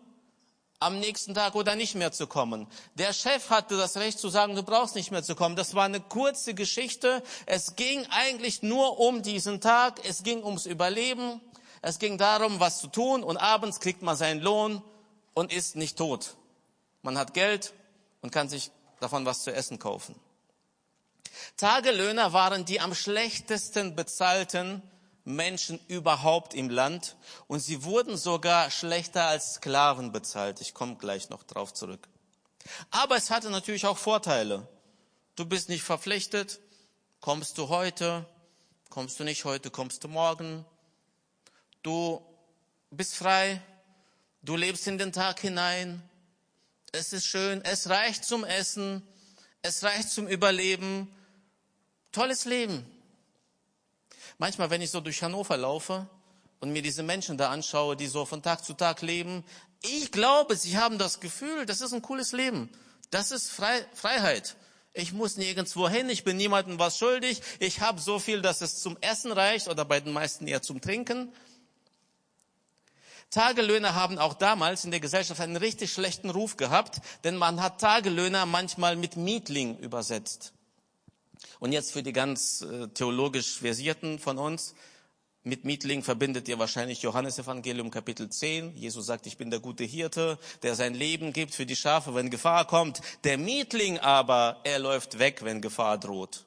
am 0.79 0.99
nächsten 0.99 1.35
Tag 1.35 1.55
oder 1.55 1.75
nicht 1.77 1.95
mehr 1.95 2.13
zu 2.13 2.27
kommen. 2.27 2.67
Der 2.95 3.13
Chef 3.13 3.51
hatte 3.51 3.77
das 3.77 3.99
Recht 3.99 4.19
zu 4.19 4.31
sagen, 4.31 4.55
du 4.55 4.63
brauchst 4.63 4.95
nicht 4.95 5.11
mehr 5.11 5.23
zu 5.23 5.35
kommen. 5.35 5.55
Das 5.55 5.75
war 5.75 5.85
eine 5.85 6.01
kurze 6.01 6.55
Geschichte. 6.55 7.23
Es 7.45 7.77
ging 7.77 8.07
eigentlich 8.11 8.63
nur 8.63 8.99
um 8.99 9.23
diesen 9.23 9.61
Tag. 9.61 10.01
Es 10.09 10.23
ging 10.23 10.43
ums 10.43 10.65
Überleben. 10.65 11.41
Es 11.83 11.99
ging 11.99 12.17
darum, 12.17 12.61
was 12.61 12.81
zu 12.81 12.87
tun. 12.87 13.23
Und 13.23 13.37
abends 13.37 13.81
kriegt 13.81 14.01
man 14.01 14.17
seinen 14.17 14.41
Lohn 14.41 14.83
und 15.35 15.53
ist 15.53 15.77
nicht 15.77 15.99
tot. 15.99 16.37
Man 17.03 17.17
hat 17.17 17.35
Geld 17.35 17.73
und 18.21 18.31
kann 18.31 18.49
sich 18.49 18.71
davon 19.01 19.25
was 19.25 19.43
zu 19.43 19.53
essen 19.53 19.79
kaufen. 19.79 20.15
Tagelöhner 21.57 22.33
waren 22.33 22.65
die 22.65 22.81
am 22.81 22.95
schlechtesten 22.95 23.97
bezahlten 23.97 24.83
Menschen 25.25 25.79
überhaupt 25.89 26.55
im 26.55 26.71
Land 26.71 27.17
und 27.47 27.61
sie 27.61 27.85
wurden 27.85 28.17
sogar 28.17 28.71
schlechter 28.71 29.25
als 29.25 29.55
Sklaven 29.55 30.13
bezahlt. 30.13 30.61
Ich 30.61 30.75
komme 30.75 30.97
gleich 30.97 31.31
noch 31.31 31.43
drauf 31.43 31.73
zurück. 31.73 32.09
Aber 32.91 33.17
es 33.17 33.31
hatte 33.31 33.51
natürlich 33.51 33.87
auch 33.87 33.99
Vorteile. 33.99 34.67
Du 35.37 35.47
bist 35.47 35.69
nicht 35.69 35.83
verpflichtet. 35.83 36.61
Kommst 37.21 37.59
du 37.59 37.69
heute? 37.69 38.27
Kommst 38.89 39.21
du 39.21 39.25
nicht 39.25 39.45
heute? 39.45 39.71
Kommst 39.71 40.05
du 40.05 40.09
morgen? 40.09 40.65
Du 41.83 42.23
bist 42.91 43.15
frei. 43.15 43.63
Du 44.43 44.57
lebst 44.57 44.87
in 44.87 44.99
den 44.99 45.13
Tag 45.13 45.41
hinein 45.41 46.03
es 46.93 47.13
ist 47.13 47.27
schön, 47.27 47.63
es 47.65 47.89
reicht 47.89 48.25
zum 48.25 48.45
Essen, 48.45 49.03
es 49.63 49.83
reicht 49.83 50.11
zum 50.11 50.27
Überleben. 50.27 51.09
Tolles 52.13 52.45
Leben. 52.45 52.85
Manchmal, 54.39 54.71
wenn 54.71 54.81
ich 54.81 54.91
so 54.91 55.01
durch 55.01 55.23
Hannover 55.23 55.57
laufe 55.57 56.09
und 56.61 56.73
mir 56.73 56.83
diese 56.83 57.03
Menschen 57.03 57.37
da 57.39 57.51
anschaue, 57.51 57.97
die 57.97 58.07
so 58.07 58.25
von 58.25 58.43
Tag 58.43 58.65
zu 58.65 58.75
Tag 58.75 59.03
leben, 59.03 59.45
ich 59.83 60.11
glaube, 60.11 60.57
sie 60.57 60.77
haben 60.77 60.99
das 60.99 61.21
Gefühl, 61.21 61.67
das 61.67 61.81
ist 61.81 61.93
ein 61.93 62.03
cooles 62.03 62.33
Leben. 62.33 62.71
Das 63.11 63.31
ist 63.31 63.51
Freiheit. 63.51 64.57
Ich 64.93 65.13
muss 65.13 65.37
nirgendwo 65.37 65.89
hin, 65.89 66.09
ich 66.09 66.25
bin 66.25 66.37
niemandem 66.37 66.79
was 66.79 66.99
schuldig. 66.99 67.41
Ich 67.61 67.81
habe 67.81 68.01
so 68.01 68.19
viel, 68.19 68.43
dass 68.43 68.61
es 68.61 68.81
zum 68.81 68.97
Essen 69.01 69.31
reicht 69.31 69.69
oder 69.69 69.85
bei 69.85 70.01
den 70.01 70.13
meisten 70.13 70.47
eher 70.49 70.63
zum 70.63 70.81
Trinken. 70.81 71.33
Tagelöhner 73.31 73.95
haben 73.95 74.19
auch 74.19 74.35
damals 74.35 74.85
in 74.85 74.91
der 74.91 74.99
Gesellschaft 74.99 75.41
einen 75.41 75.57
richtig 75.57 75.93
schlechten 75.93 76.31
Ruf 76.31 76.57
gehabt, 76.57 77.01
denn 77.23 77.37
man 77.37 77.63
hat 77.63 77.81
Tagelöhner 77.81 78.45
manchmal 78.45 78.97
mit 78.97 79.17
Mietling 79.17 79.79
übersetzt. 79.79 80.53
Und 81.61 81.73
jetzt 81.73 81.93
für 81.93 82.03
die 82.03 82.13
ganz 82.13 82.63
äh, 82.63 82.89
theologisch 82.89 83.59
Versierten 83.59 84.19
von 84.19 84.37
uns, 84.37 84.75
mit 85.43 85.65
Mietling 85.65 86.03
verbindet 86.03 86.49
ihr 86.49 86.59
wahrscheinlich 86.59 87.01
Johannes 87.01 87.39
Evangelium 87.39 87.91
Kapitel 87.91 88.29
10. 88.29 88.77
Jesus 88.77 89.07
sagt, 89.07 89.27
ich 89.27 89.39
bin 89.39 89.51
der 89.51 89.61
gute 89.61 89.85
Hirte, 89.85 90.39
der 90.63 90.75
sein 90.75 90.93
Leben 90.93 91.33
gibt 91.33 91.55
für 91.55 91.65
die 91.65 91.77
Schafe, 91.77 92.15
wenn 92.15 92.29
Gefahr 92.29 92.67
kommt. 92.67 93.01
Der 93.25 93.39
Mietling 93.39 93.99
aber, 94.01 94.61
er 94.65 94.81
läuft 94.81 95.19
weg, 95.19 95.43
wenn 95.43 95.63
Gefahr 95.63 95.97
droht. 95.97 96.45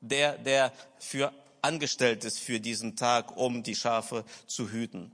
Der, 0.00 0.38
der 0.38 0.72
für 0.98 1.34
angestellt 1.60 2.24
ist 2.24 2.38
für 2.38 2.60
diesen 2.60 2.96
Tag, 2.96 3.36
um 3.36 3.62
die 3.62 3.74
Schafe 3.74 4.24
zu 4.46 4.70
hüten 4.70 5.12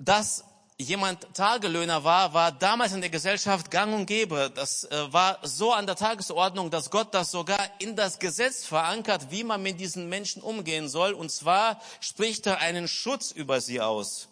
dass 0.00 0.44
jemand 0.78 1.34
Tagelöhner 1.34 2.04
war, 2.04 2.32
war 2.32 2.52
damals 2.52 2.92
in 2.92 3.02
der 3.02 3.10
Gesellschaft 3.10 3.70
gang 3.70 3.94
und 3.94 4.06
gäbe. 4.06 4.50
Das 4.54 4.84
äh, 4.84 5.12
war 5.12 5.38
so 5.42 5.72
an 5.72 5.86
der 5.86 5.94
Tagesordnung, 5.94 6.70
dass 6.70 6.90
Gott 6.90 7.14
das 7.14 7.30
sogar 7.30 7.60
in 7.78 7.96
das 7.96 8.18
Gesetz 8.18 8.64
verankert, 8.64 9.30
wie 9.30 9.44
man 9.44 9.62
mit 9.62 9.78
diesen 9.78 10.08
Menschen 10.08 10.42
umgehen 10.42 10.88
soll. 10.88 11.12
Und 11.12 11.30
zwar 11.30 11.80
spricht 12.00 12.46
er 12.46 12.58
einen 12.58 12.88
Schutz 12.88 13.30
über 13.30 13.60
sie 13.60 13.80
aus. 13.80 14.28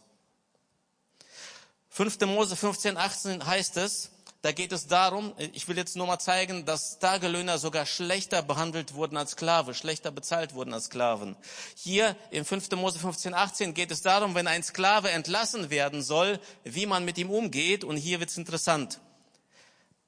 5. 1.90 2.20
Mose 2.20 2.56
15, 2.56 2.96
18 2.96 3.46
heißt 3.46 3.76
es, 3.76 4.10
da 4.42 4.52
geht 4.52 4.70
es 4.70 4.86
darum, 4.86 5.34
ich 5.52 5.66
will 5.66 5.76
jetzt 5.76 5.96
nur 5.96 6.06
mal 6.06 6.20
zeigen, 6.20 6.64
dass 6.64 7.00
Tagelöhner 7.00 7.58
sogar 7.58 7.86
schlechter 7.86 8.40
behandelt 8.40 8.94
wurden 8.94 9.16
als 9.16 9.32
Sklave, 9.32 9.74
schlechter 9.74 10.12
bezahlt 10.12 10.54
wurden 10.54 10.72
als 10.72 10.84
Sklaven. 10.84 11.36
Hier 11.74 12.14
im 12.30 12.44
5. 12.44 12.70
Mose 12.72 13.00
15, 13.00 13.34
18 13.34 13.74
geht 13.74 13.90
es 13.90 14.02
darum, 14.02 14.36
wenn 14.36 14.46
ein 14.46 14.62
Sklave 14.62 15.10
entlassen 15.10 15.70
werden 15.70 16.02
soll, 16.02 16.38
wie 16.62 16.86
man 16.86 17.04
mit 17.04 17.18
ihm 17.18 17.30
umgeht. 17.30 17.82
Und 17.82 17.96
hier 17.96 18.20
wird's 18.20 18.36
interessant. 18.36 19.00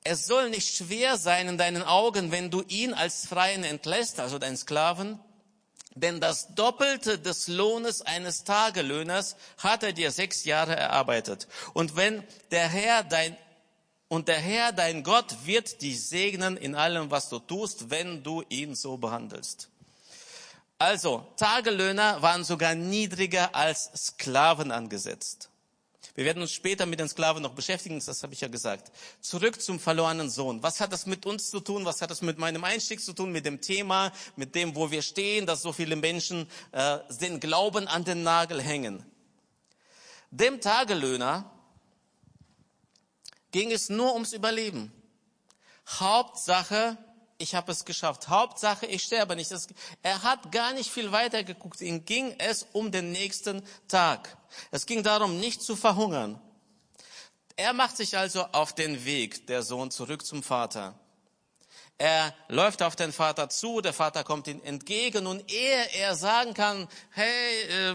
Es 0.05 0.27
soll 0.27 0.49
nicht 0.49 0.77
schwer 0.77 1.19
sein 1.19 1.49
in 1.49 1.59
deinen 1.59 1.83
Augen, 1.83 2.31
wenn 2.31 2.51
du 2.51 2.63
ihn 2.63 2.95
als 2.95 3.27
Freien 3.27 3.65
entlässt, 3.65 4.21
also 4.21 4.39
deinen 4.39 4.57
Sklaven, 4.57 5.19
denn 5.95 6.21
das 6.21 6.55
Doppelte 6.55 7.19
des 7.19 7.49
Lohnes 7.49 8.03
eines 8.03 8.45
Tagelöhners 8.45 9.37
hat 9.59 9.83
er 9.83 9.93
dir 9.93 10.13
sechs 10.13 10.45
Jahre 10.45 10.77
erarbeitet. 10.77 11.49
Und 11.75 11.97
wenn 11.97 12.23
der 12.53 12.69
Herr 12.69 13.03
dein 13.03 13.37
und 14.11 14.26
der 14.26 14.40
Herr, 14.40 14.73
dein 14.73 15.05
Gott, 15.05 15.37
wird 15.45 15.81
dich 15.83 16.05
segnen 16.09 16.57
in 16.57 16.75
allem, 16.75 17.12
was 17.12 17.29
du 17.29 17.38
tust, 17.38 17.90
wenn 17.90 18.25
du 18.25 18.43
ihn 18.49 18.75
so 18.75 18.97
behandelst. 18.97 19.69
Also, 20.79 21.29
Tagelöhner 21.37 22.21
waren 22.21 22.43
sogar 22.43 22.75
niedriger 22.75 23.55
als 23.55 23.88
Sklaven 23.95 24.73
angesetzt. 24.73 25.49
Wir 26.17 26.25
werden 26.25 26.43
uns 26.43 26.50
später 26.50 26.87
mit 26.87 26.99
den 26.99 27.09
Sklaven 27.09 27.40
noch 27.40 27.52
beschäftigen, 27.52 28.02
das 28.05 28.25
habe 28.25 28.33
ich 28.33 28.40
ja 28.40 28.49
gesagt. 28.49 28.90
Zurück 29.21 29.62
zum 29.62 29.79
verlorenen 29.79 30.29
Sohn. 30.29 30.61
Was 30.61 30.81
hat 30.81 30.93
das 30.93 31.07
mit 31.07 31.25
uns 31.25 31.49
zu 31.49 31.61
tun? 31.61 31.85
Was 31.85 32.02
hat 32.02 32.11
das 32.11 32.21
mit 32.21 32.37
meinem 32.37 32.64
Einstieg 32.64 33.00
zu 33.00 33.12
tun, 33.12 33.31
mit 33.31 33.47
dem 33.47 33.61
Thema, 33.61 34.11
mit 34.35 34.57
dem, 34.57 34.75
wo 34.75 34.90
wir 34.90 35.02
stehen, 35.02 35.47
dass 35.47 35.62
so 35.62 35.73
viele 35.73 35.95
Menschen 35.95 36.50
äh, 36.73 36.99
den 37.21 37.38
Glauben 37.38 37.87
an 37.87 38.02
den 38.02 38.25
Nagel 38.25 38.61
hängen? 38.61 39.05
Dem 40.33 40.61
Tagelöhner 40.61 41.49
ging 43.50 43.71
es 43.73 43.88
nur 43.88 44.12
ums 44.14 44.33
Überleben. 44.33 44.92
Hauptsache, 45.99 46.97
ich 47.38 47.54
habe 47.54 47.73
es 47.73 47.85
geschafft. 47.85 48.28
Hauptsache, 48.28 48.87
ich 48.87 49.02
sterbe 49.02 49.35
nicht. 49.35 49.50
Das, 49.50 49.66
er 50.02 50.23
hat 50.23 50.52
gar 50.52 50.73
nicht 50.73 50.90
viel 50.90 51.11
weiter 51.11 51.42
geguckt. 51.42 51.80
Ihm 51.80 52.04
ging 52.04 52.35
es 52.38 52.66
um 52.73 52.92
den 52.92 53.12
nächsten 53.12 53.62
Tag. 53.88 54.37
Es 54.71 54.87
ging 54.87 55.02
darum, 55.02 55.40
nicht 55.40 55.62
zu 55.62 55.75
verhungern. 55.75 56.40
Er 57.57 57.73
macht 57.73 57.97
sich 57.97 58.16
also 58.16 58.45
auf 58.52 58.75
den 58.75 59.04
Weg, 59.04 59.47
der 59.47 59.62
Sohn, 59.62 59.90
zurück 59.90 60.25
zum 60.25 60.42
Vater. 60.42 60.99
Er 61.99 62.35
läuft 62.49 62.83
auf 62.83 62.97
den 62.97 63.12
Vater 63.12 63.50
zu, 63.50 63.83
der 63.83 63.92
Vater 63.92 64.25
kommt 64.25 64.47
ihm 64.49 64.62
entgegen 64.62 65.26
und 65.26 65.52
ehe 65.52 65.90
er 65.92 66.16
sagen 66.16 66.54
kann, 66.54 66.88
hey, 67.11 67.62
äh, 67.69 67.95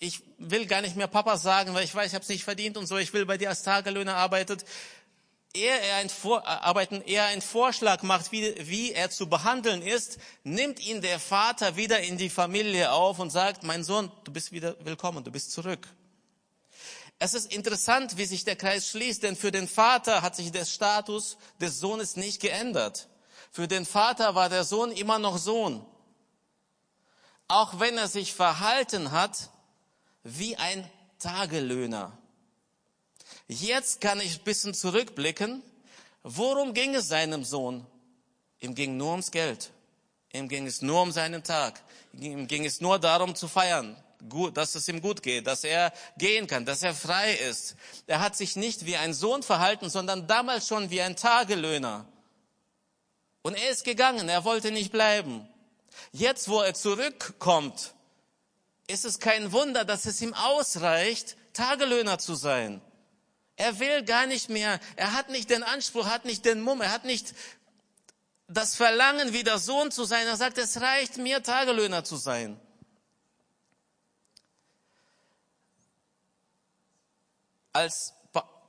ich 0.00 0.22
will 0.50 0.66
gar 0.66 0.80
nicht 0.80 0.96
mehr 0.96 1.06
Papa 1.06 1.36
sagen, 1.36 1.74
weil 1.74 1.84
ich 1.84 1.94
weiß, 1.94 2.08
ich 2.08 2.14
habe 2.14 2.22
es 2.22 2.28
nicht 2.28 2.44
verdient 2.44 2.76
und 2.76 2.86
so, 2.86 2.96
ich 2.96 3.12
will 3.12 3.26
bei 3.26 3.38
dir 3.38 3.48
als 3.48 3.62
Tagelöhner 3.62 4.16
arbeitet, 4.16 4.64
ehe 5.54 5.78
er 5.78 5.96
ein 5.96 6.10
Vor 6.10 6.46
arbeiten, 6.46 7.00
er 7.06 7.26
einen 7.26 7.42
Vorschlag 7.42 8.02
macht, 8.02 8.32
wie, 8.32 8.54
wie 8.66 8.92
er 8.92 9.10
zu 9.10 9.28
behandeln 9.28 9.82
ist, 9.82 10.18
nimmt 10.42 10.80
ihn 10.80 11.00
der 11.00 11.20
Vater 11.20 11.76
wieder 11.76 12.00
in 12.00 12.18
die 12.18 12.30
Familie 12.30 12.92
auf 12.92 13.18
und 13.18 13.30
sagt, 13.30 13.62
mein 13.62 13.84
Sohn, 13.84 14.10
du 14.24 14.32
bist 14.32 14.52
wieder 14.52 14.76
willkommen, 14.84 15.22
du 15.22 15.30
bist 15.30 15.52
zurück. 15.52 15.88
Es 17.20 17.34
ist 17.34 17.52
interessant, 17.52 18.16
wie 18.16 18.24
sich 18.26 18.44
der 18.44 18.56
Kreis 18.56 18.88
schließt, 18.88 19.22
denn 19.22 19.36
für 19.36 19.52
den 19.52 19.68
Vater 19.68 20.22
hat 20.22 20.34
sich 20.34 20.50
der 20.50 20.64
Status 20.64 21.38
des 21.60 21.78
Sohnes 21.78 22.16
nicht 22.16 22.42
geändert. 22.42 23.08
Für 23.52 23.68
den 23.68 23.86
Vater 23.86 24.34
war 24.34 24.48
der 24.48 24.64
Sohn 24.64 24.90
immer 24.90 25.20
noch 25.20 25.38
Sohn. 25.38 25.86
Auch 27.46 27.78
wenn 27.78 27.96
er 27.96 28.08
sich 28.08 28.34
verhalten 28.34 29.12
hat 29.12 29.50
wie 30.24 30.56
ein 30.56 30.88
Tagelöhner. 31.18 32.16
Jetzt 33.46 34.00
kann 34.00 34.20
ich 34.20 34.38
ein 34.38 34.44
bisschen 34.44 34.74
zurückblicken. 34.74 35.62
Worum 36.22 36.74
ging 36.74 36.94
es 36.94 37.08
seinem 37.08 37.44
Sohn? 37.44 37.86
Ihm 38.60 38.74
ging 38.74 38.96
nur 38.96 39.10
ums 39.10 39.30
Geld. 39.30 39.70
Ihm 40.32 40.48
ging 40.48 40.66
es 40.66 40.82
nur 40.82 41.02
um 41.02 41.12
seinen 41.12 41.42
Tag. 41.44 41.82
Ihm 42.12 42.46
ging 42.46 42.64
es 42.64 42.80
nur 42.80 42.98
darum 42.98 43.34
zu 43.34 43.46
feiern, 43.46 43.96
gut, 44.28 44.56
dass 44.56 44.74
es 44.74 44.88
ihm 44.88 45.00
gut 45.00 45.22
geht, 45.22 45.46
dass 45.46 45.64
er 45.64 45.92
gehen 46.16 46.46
kann, 46.46 46.64
dass 46.64 46.82
er 46.82 46.94
frei 46.94 47.34
ist. 47.34 47.76
Er 48.06 48.20
hat 48.20 48.36
sich 48.36 48.56
nicht 48.56 48.86
wie 48.86 48.96
ein 48.96 49.14
Sohn 49.14 49.42
verhalten, 49.42 49.90
sondern 49.90 50.26
damals 50.26 50.66
schon 50.66 50.90
wie 50.90 51.02
ein 51.02 51.16
Tagelöhner. 51.16 52.06
Und 53.42 53.54
er 53.54 53.70
ist 53.70 53.84
gegangen, 53.84 54.28
er 54.28 54.44
wollte 54.44 54.70
nicht 54.70 54.90
bleiben. 54.90 55.46
Jetzt, 56.12 56.48
wo 56.48 56.62
er 56.62 56.74
zurückkommt, 56.74 57.94
ist 58.86 59.04
es 59.04 59.18
kein 59.18 59.52
Wunder, 59.52 59.84
dass 59.84 60.06
es 60.06 60.20
ihm 60.20 60.34
ausreicht, 60.34 61.36
Tagelöhner 61.52 62.18
zu 62.18 62.34
sein. 62.34 62.82
Er 63.56 63.78
will 63.78 64.04
gar 64.04 64.26
nicht 64.26 64.48
mehr, 64.48 64.80
er 64.96 65.12
hat 65.14 65.30
nicht 65.30 65.48
den 65.50 65.62
Anspruch, 65.62 66.06
hat 66.06 66.24
nicht 66.24 66.44
den 66.44 66.60
Mumm, 66.60 66.80
er 66.80 66.90
hat 66.90 67.04
nicht 67.04 67.34
das 68.48 68.74
Verlangen, 68.74 69.32
wieder 69.32 69.58
Sohn 69.58 69.90
zu 69.90 70.04
sein. 70.04 70.26
Er 70.26 70.36
sagt, 70.36 70.58
es 70.58 70.80
reicht 70.80 71.16
mir, 71.16 71.42
Tagelöhner 71.42 72.04
zu 72.04 72.16
sein. 72.16 72.60
Als 77.72 78.12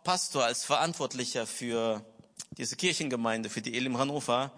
Pastor, 0.04 0.46
als 0.46 0.64
Verantwortlicher 0.64 1.46
für 1.48 2.06
diese 2.52 2.76
Kirchengemeinde, 2.76 3.50
für 3.50 3.62
die 3.62 3.76
Elim 3.76 3.98
Hannover, 3.98 4.52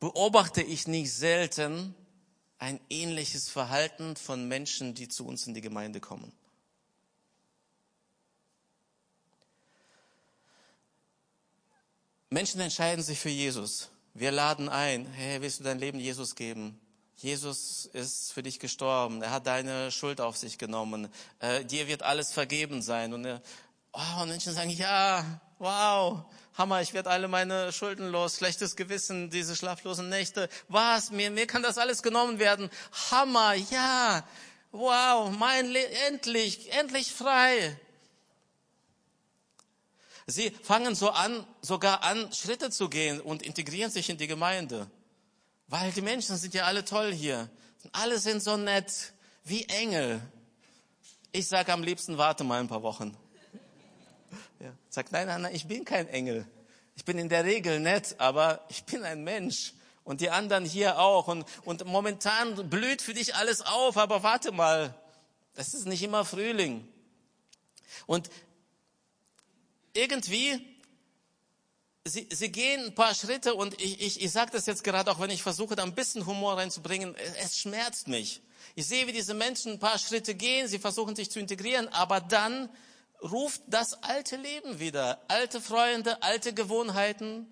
beobachte 0.00 0.62
ich 0.62 0.86
nicht 0.86 1.12
selten 1.12 1.94
ein 2.58 2.80
ähnliches 2.88 3.48
Verhalten 3.48 4.16
von 4.16 4.48
Menschen, 4.48 4.94
die 4.94 5.08
zu 5.08 5.26
uns 5.26 5.46
in 5.46 5.54
die 5.54 5.60
Gemeinde 5.60 6.00
kommen. 6.00 6.32
Menschen 12.30 12.60
entscheiden 12.60 13.04
sich 13.04 13.20
für 13.20 13.28
Jesus. 13.28 13.90
Wir 14.12 14.32
laden 14.32 14.68
ein, 14.68 15.06
hey, 15.06 15.40
willst 15.40 15.60
du 15.60 15.64
dein 15.64 15.78
Leben 15.78 16.00
Jesus 16.00 16.34
geben? 16.34 16.80
Jesus 17.16 17.86
ist 17.86 18.32
für 18.32 18.42
dich 18.42 18.58
gestorben. 18.58 19.22
Er 19.22 19.30
hat 19.30 19.46
deine 19.46 19.90
Schuld 19.92 20.20
auf 20.20 20.36
sich 20.36 20.58
genommen. 20.58 21.08
Äh, 21.38 21.64
dir 21.64 21.86
wird 21.86 22.02
alles 22.02 22.32
vergeben 22.32 22.82
sein. 22.82 23.14
Und, 23.14 23.24
äh, 23.24 23.40
oh, 23.92 24.22
und 24.22 24.28
Menschen 24.28 24.52
sagen, 24.52 24.70
ja, 24.70 25.40
wow, 25.58 26.24
Hammer, 26.56 26.80
ich 26.82 26.94
werde 26.94 27.10
alle 27.10 27.26
meine 27.26 27.72
Schulden 27.72 28.10
los, 28.10 28.36
schlechtes 28.36 28.76
Gewissen, 28.76 29.28
diese 29.28 29.56
schlaflosen 29.56 30.08
Nächte. 30.08 30.48
Was? 30.68 31.10
Mir, 31.10 31.30
mir 31.30 31.48
kann 31.48 31.64
das 31.64 31.78
alles 31.78 32.02
genommen 32.02 32.38
werden. 32.38 32.70
Hammer, 33.10 33.54
ja, 33.54 34.24
wow, 34.70 35.30
mein 35.36 35.66
Le 35.66 35.84
endlich, 36.06 36.72
endlich 36.72 37.12
frei. 37.12 37.78
Sie 40.26 40.50
fangen 40.62 40.94
so 40.94 41.10
an, 41.10 41.44
sogar 41.60 42.02
an, 42.04 42.32
Schritte 42.32 42.70
zu 42.70 42.88
gehen 42.88 43.20
und 43.20 43.42
integrieren 43.42 43.90
sich 43.90 44.08
in 44.08 44.16
die 44.16 44.28
Gemeinde. 44.28 44.88
Weil 45.66 45.90
die 45.90 46.02
Menschen 46.02 46.36
sind 46.36 46.54
ja 46.54 46.64
alle 46.64 46.84
toll 46.84 47.12
hier. 47.12 47.50
Alle 47.92 48.18
sind 48.18 48.42
so 48.42 48.56
nett, 48.56 49.12
wie 49.42 49.64
Engel. 49.64 50.20
Ich 51.32 51.48
sage 51.48 51.72
am 51.72 51.82
liebsten, 51.82 52.16
warte 52.16 52.44
mal 52.44 52.60
ein 52.60 52.68
paar 52.68 52.82
Wochen. 52.82 53.16
Ja. 54.64 54.72
Sagt, 54.88 55.12
nein, 55.12 55.26
nein, 55.26 55.42
nein, 55.42 55.54
ich 55.54 55.66
bin 55.66 55.84
kein 55.84 56.08
Engel. 56.08 56.46
Ich 56.96 57.04
bin 57.04 57.18
in 57.18 57.28
der 57.28 57.44
Regel 57.44 57.80
nett, 57.80 58.14
aber 58.16 58.64
ich 58.70 58.84
bin 58.84 59.04
ein 59.04 59.22
Mensch. 59.22 59.74
Und 60.04 60.22
die 60.22 60.30
anderen 60.30 60.64
hier 60.64 60.98
auch. 60.98 61.28
Und, 61.28 61.44
und 61.66 61.84
momentan 61.84 62.70
blüht 62.70 63.02
für 63.02 63.12
dich 63.12 63.34
alles 63.34 63.60
auf, 63.60 63.98
aber 63.98 64.22
warte 64.22 64.52
mal. 64.52 64.94
Das 65.52 65.74
ist 65.74 65.84
nicht 65.84 66.02
immer 66.02 66.24
Frühling. 66.24 66.88
Und 68.06 68.30
irgendwie, 69.92 70.66
sie, 72.06 72.26
sie 72.32 72.50
gehen 72.50 72.86
ein 72.86 72.94
paar 72.94 73.14
Schritte 73.14 73.54
und 73.54 73.78
ich, 73.82 74.00
ich, 74.00 74.22
ich 74.22 74.32
sage 74.32 74.52
das 74.52 74.64
jetzt 74.64 74.82
gerade 74.82 75.10
auch, 75.10 75.20
wenn 75.20 75.28
ich 75.28 75.42
versuche, 75.42 75.76
da 75.76 75.82
ein 75.82 75.94
bisschen 75.94 76.24
Humor 76.24 76.56
reinzubringen, 76.56 77.14
es 77.38 77.58
schmerzt 77.58 78.08
mich. 78.08 78.40
Ich 78.76 78.86
sehe, 78.86 79.06
wie 79.06 79.12
diese 79.12 79.34
Menschen 79.34 79.72
ein 79.72 79.78
paar 79.78 79.98
Schritte 79.98 80.34
gehen, 80.34 80.68
sie 80.68 80.78
versuchen 80.78 81.14
sich 81.14 81.30
zu 81.30 81.38
integrieren, 81.38 81.86
aber 81.88 82.22
dann 82.22 82.70
ruft 83.24 83.62
das 83.66 84.02
alte 84.02 84.36
Leben 84.36 84.78
wieder, 84.78 85.20
alte 85.28 85.60
Freunde, 85.60 86.22
alte 86.22 86.52
Gewohnheiten. 86.52 87.50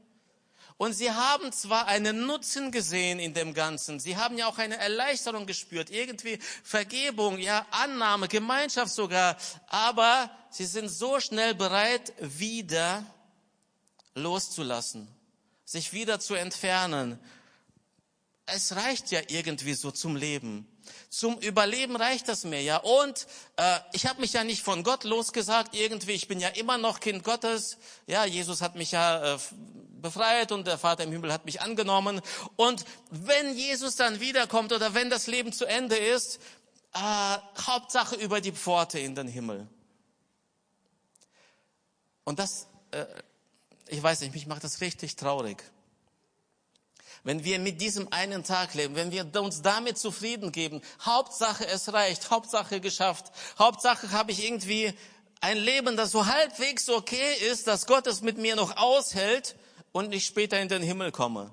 Und 0.77 0.95
sie 0.95 1.11
haben 1.11 1.53
zwar 1.53 1.87
einen 1.87 2.27
Nutzen 2.27 2.73
gesehen 2.73 3.21
in 3.21 3.35
dem 3.35 3.55
Ganzen, 3.55 4.01
sie 4.01 4.17
haben 4.17 4.37
ja 4.37 4.49
auch 4.49 4.59
eine 4.59 4.79
Erleichterung 4.79 5.47
gespürt, 5.47 5.91
irgendwie 5.91 6.39
Vergebung, 6.65 7.39
ja 7.39 7.67
Annahme, 7.71 8.27
Gemeinschaft 8.27 8.93
sogar, 8.93 9.37
aber 9.69 10.31
sie 10.51 10.65
sind 10.65 10.89
so 10.89 11.21
schnell 11.21 11.55
bereit, 11.55 12.13
wieder 12.19 13.05
loszulassen, 14.15 15.07
sich 15.65 15.93
wieder 15.93 16.19
zu 16.19 16.35
entfernen. 16.35 17.19
Es 18.47 18.75
reicht 18.75 19.13
ja 19.13 19.21
irgendwie 19.29 19.75
so 19.75 19.93
zum 19.93 20.17
Leben. 20.17 20.67
Zum 21.13 21.39
Überleben 21.41 21.95
reicht 21.95 22.27
das 22.27 22.45
mir, 22.45 22.63
ja. 22.63 22.79
Und 22.79 23.27
äh, 23.57 23.79
ich 23.93 24.07
habe 24.07 24.23
mich 24.23 24.33
ja 24.33 24.45
nicht 24.45 24.63
von 24.63 24.83
Gott 24.83 25.05
losgesagt 25.05 25.75
irgendwie. 25.75 26.13
Ich 26.13 26.27
bin 26.27 26.41
ja 26.41 26.49
immer 26.49 26.79
noch 26.79 27.01
Kind 27.01 27.23
Gottes. 27.23 27.77
Ja, 28.07 28.25
Jesus 28.25 28.63
hat 28.63 28.77
mich 28.77 28.93
ja 28.93 29.35
äh, 29.35 29.39
befreit 30.01 30.53
und 30.53 30.67
der 30.67 30.79
Vater 30.79 31.05
im 31.05 31.13
Himmel 31.13 31.31
hat 31.31 31.45
mich 31.45 31.61
angenommen. 31.61 32.23
Und 32.57 32.87
wenn 33.11 33.55
Jesus 33.59 33.97
dann 33.97 34.21
wiederkommt 34.21 34.73
oder 34.73 34.95
wenn 34.95 35.11
das 35.11 35.27
Leben 35.27 35.53
zu 35.53 35.67
Ende 35.67 35.97
ist, 35.97 36.41
äh, 36.95 36.99
Hauptsache 37.61 38.17
über 38.17 38.41
die 38.41 38.53
Pforte 38.53 38.99
in 38.99 39.15
den 39.15 39.29
Himmel. 39.29 39.69
Und 42.25 42.39
das, 42.39 42.69
äh, 42.91 43.05
ich 43.87 44.03
weiß 44.03 44.23
nicht, 44.23 44.33
mich 44.33 44.47
macht 44.47 44.65
das 44.65 44.81
richtig 44.81 45.17
traurig. 45.17 45.63
Wenn 47.25 47.45
wir 47.45 47.61
mit 47.61 47.81
diesem 47.81 48.13
einen 48.13 48.43
Tag 48.43 48.75
leben, 48.75 48.97
wenn 48.97 49.13
wir 49.13 49.41
uns 49.41 49.63
damit 49.63 49.97
zufrieden 49.97 50.51
geben, 50.51 50.83
Hauptsache 51.05 51.67
es 51.67 51.93
reicht, 51.93 52.31
Hauptsache 52.31 52.81
geschafft, 52.81 53.31
Hauptsache 53.59 54.11
habe 54.11 54.33
ich 54.33 54.45
irgendwie 54.45 54.93
ein 55.41 55.57
Leben, 55.57 55.97
das 55.97 56.11
so 56.11 56.27
halbwegs 56.27 56.89
okay 56.89 57.35
ist, 57.51 57.67
dass 57.67 57.87
Gott 57.87 58.07
es 58.07 58.23
mit 58.23 58.39
mir 58.39 58.57
noch 58.57 58.77
aushält 58.77 59.57
und 59.93 60.13
ich 60.13 60.25
später 60.25 60.61
in 60.61 60.69
den 60.69 60.83
Himmel 60.83 61.13
komme. 61.13 61.53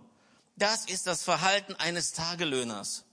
Das 0.56 0.86
ist 0.86 1.08
das 1.08 1.24
Verhalten 1.24 1.76
eines 1.76 2.14
Tagelöhners. 2.14 3.06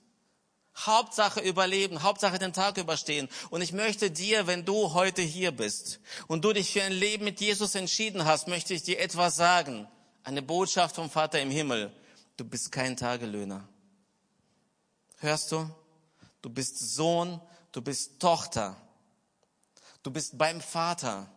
Hauptsache 0.79 1.41
überleben, 1.41 2.03
Hauptsache 2.03 2.39
den 2.39 2.53
Tag 2.53 2.77
überstehen. 2.77 3.29
Und 3.51 3.63
ich 3.63 3.73
möchte 3.73 4.11
dir, 4.11 4.47
wenn 4.47 4.65
du 4.65 4.93
heute 4.93 5.23
hier 5.23 5.53
bist 5.53 6.01
und 6.27 6.45
du 6.45 6.53
dich 6.53 6.73
für 6.73 6.83
ein 6.83 6.93
Leben 6.93 7.25
mit 7.25 7.41
Jesus 7.41 7.75
entschieden 7.75 8.25
hast, 8.25 8.49
möchte 8.49 8.75
ich 8.75 8.83
dir 8.83 9.01
etwas 9.01 9.37
sagen. 9.37 9.89
Eine 10.25 10.43
Botschaft 10.43 10.97
vom 10.97 11.09
Vater 11.09 11.41
im 11.41 11.51
Himmel. 11.51 11.93
Du 12.37 12.45
bist 12.45 12.71
kein 12.71 12.97
Tagelöhner. 12.97 13.67
Hörst 15.19 15.53
du? 15.53 15.71
Du 16.43 16.51
bist 16.51 16.79
Sohn, 16.79 17.41
du 17.73 17.81
bist 17.81 18.21
Tochter. 18.21 18.77
Du 20.03 20.11
bist 20.11 20.37
beim 20.37 20.61
Vater. 20.61 21.29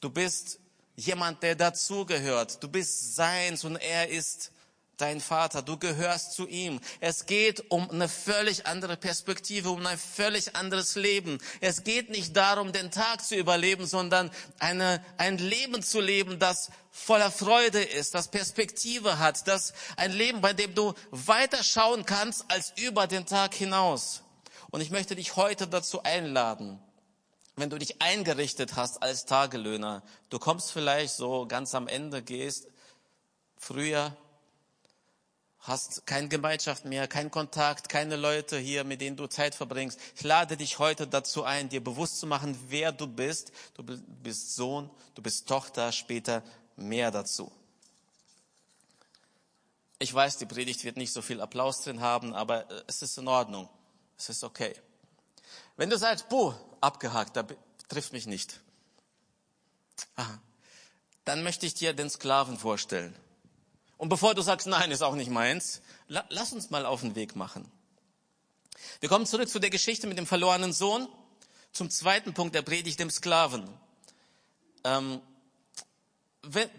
Du 0.00 0.08
bist 0.08 0.60
jemand, 0.94 1.42
der 1.42 1.56
dazugehört. 1.56 2.62
Du 2.62 2.68
bist 2.68 3.14
seins 3.16 3.64
und 3.64 3.76
er 3.76 4.08
ist 4.08 4.51
dein 4.96 5.20
Vater, 5.20 5.62
du 5.62 5.76
gehörst 5.78 6.32
zu 6.32 6.46
ihm. 6.46 6.80
Es 7.00 7.26
geht 7.26 7.70
um 7.70 7.90
eine 7.90 8.08
völlig 8.08 8.66
andere 8.66 8.96
Perspektive, 8.96 9.70
um 9.70 9.84
ein 9.86 9.98
völlig 9.98 10.54
anderes 10.56 10.94
Leben. 10.94 11.38
Es 11.60 11.84
geht 11.84 12.10
nicht 12.10 12.36
darum, 12.36 12.72
den 12.72 12.90
Tag 12.90 13.24
zu 13.24 13.34
überleben, 13.34 13.86
sondern 13.86 14.30
eine, 14.58 15.04
ein 15.18 15.38
Leben 15.38 15.82
zu 15.82 16.00
leben, 16.00 16.38
das 16.38 16.70
voller 16.90 17.30
Freude 17.30 17.82
ist, 17.82 18.14
das 18.14 18.28
Perspektive 18.28 19.18
hat, 19.18 19.48
das 19.48 19.72
ein 19.96 20.12
Leben, 20.12 20.40
bei 20.40 20.52
dem 20.52 20.74
du 20.74 20.94
weiter 21.10 21.64
schauen 21.64 22.04
kannst 22.04 22.44
als 22.50 22.72
über 22.76 23.06
den 23.06 23.26
Tag 23.26 23.54
hinaus. 23.54 24.22
Und 24.70 24.80
ich 24.80 24.90
möchte 24.90 25.16
dich 25.16 25.36
heute 25.36 25.66
dazu 25.66 26.02
einladen, 26.02 26.78
wenn 27.56 27.70
du 27.70 27.78
dich 27.78 28.00
eingerichtet 28.00 28.76
hast 28.76 29.02
als 29.02 29.26
Tagelöhner, 29.26 30.02
du 30.30 30.38
kommst 30.38 30.72
vielleicht 30.72 31.14
so 31.14 31.46
ganz 31.46 31.74
am 31.74 31.88
Ende, 31.88 32.22
gehst 32.22 32.68
früher 33.56 34.16
hast 35.62 36.06
keine 36.06 36.28
Gemeinschaft 36.28 36.84
mehr, 36.84 37.06
keinen 37.06 37.30
Kontakt, 37.30 37.88
keine 37.88 38.16
Leute 38.16 38.58
hier, 38.58 38.82
mit 38.84 39.00
denen 39.00 39.16
du 39.16 39.28
Zeit 39.28 39.54
verbringst. 39.54 39.98
Ich 40.16 40.24
lade 40.24 40.56
dich 40.56 40.78
heute 40.78 41.06
dazu 41.06 41.44
ein, 41.44 41.68
dir 41.68 41.82
bewusst 41.82 42.18
zu 42.18 42.26
machen, 42.26 42.58
wer 42.68 42.90
du 42.90 43.06
bist. 43.06 43.52
Du 43.74 43.84
bist 43.84 44.56
Sohn, 44.56 44.90
du 45.14 45.22
bist 45.22 45.48
Tochter, 45.48 45.92
später 45.92 46.42
mehr 46.76 47.10
dazu. 47.12 47.52
Ich 50.00 50.12
weiß, 50.12 50.38
die 50.38 50.46
Predigt 50.46 50.82
wird 50.82 50.96
nicht 50.96 51.12
so 51.12 51.22
viel 51.22 51.40
Applaus 51.40 51.82
drin 51.82 52.00
haben, 52.00 52.34
aber 52.34 52.68
äh, 52.68 52.82
es 52.88 53.02
ist 53.02 53.16
in 53.18 53.28
Ordnung. 53.28 53.68
Es 54.18 54.28
ist 54.28 54.42
okay. 54.42 54.74
Wenn 55.76 55.90
du 55.90 55.96
sagst, 55.96 56.28
puh, 56.28 56.52
abgehakt, 56.80 57.36
da 57.36 57.46
trifft 57.88 58.12
mich 58.12 58.26
nicht. 58.26 58.60
Aha. 60.16 60.40
Dann 61.24 61.44
möchte 61.44 61.66
ich 61.66 61.74
dir 61.74 61.92
den 61.92 62.10
Sklaven 62.10 62.58
vorstellen. 62.58 63.14
Und 64.02 64.08
bevor 64.08 64.34
du 64.34 64.42
sagst, 64.42 64.66
nein, 64.66 64.90
ist 64.90 65.02
auch 65.02 65.14
nicht 65.14 65.30
meins, 65.30 65.80
lass 66.08 66.52
uns 66.52 66.70
mal 66.70 66.86
auf 66.86 67.02
den 67.02 67.14
Weg 67.14 67.36
machen. 67.36 67.70
Wir 68.98 69.08
kommen 69.08 69.26
zurück 69.26 69.48
zu 69.48 69.60
der 69.60 69.70
Geschichte 69.70 70.08
mit 70.08 70.18
dem 70.18 70.26
verlorenen 70.26 70.72
Sohn, 70.72 71.06
zum 71.70 71.88
zweiten 71.88 72.34
Punkt 72.34 72.56
der 72.56 72.62
Predigt, 72.62 72.98
dem 72.98 73.10
Sklaven. 73.10 73.62
Ähm, 74.82 75.20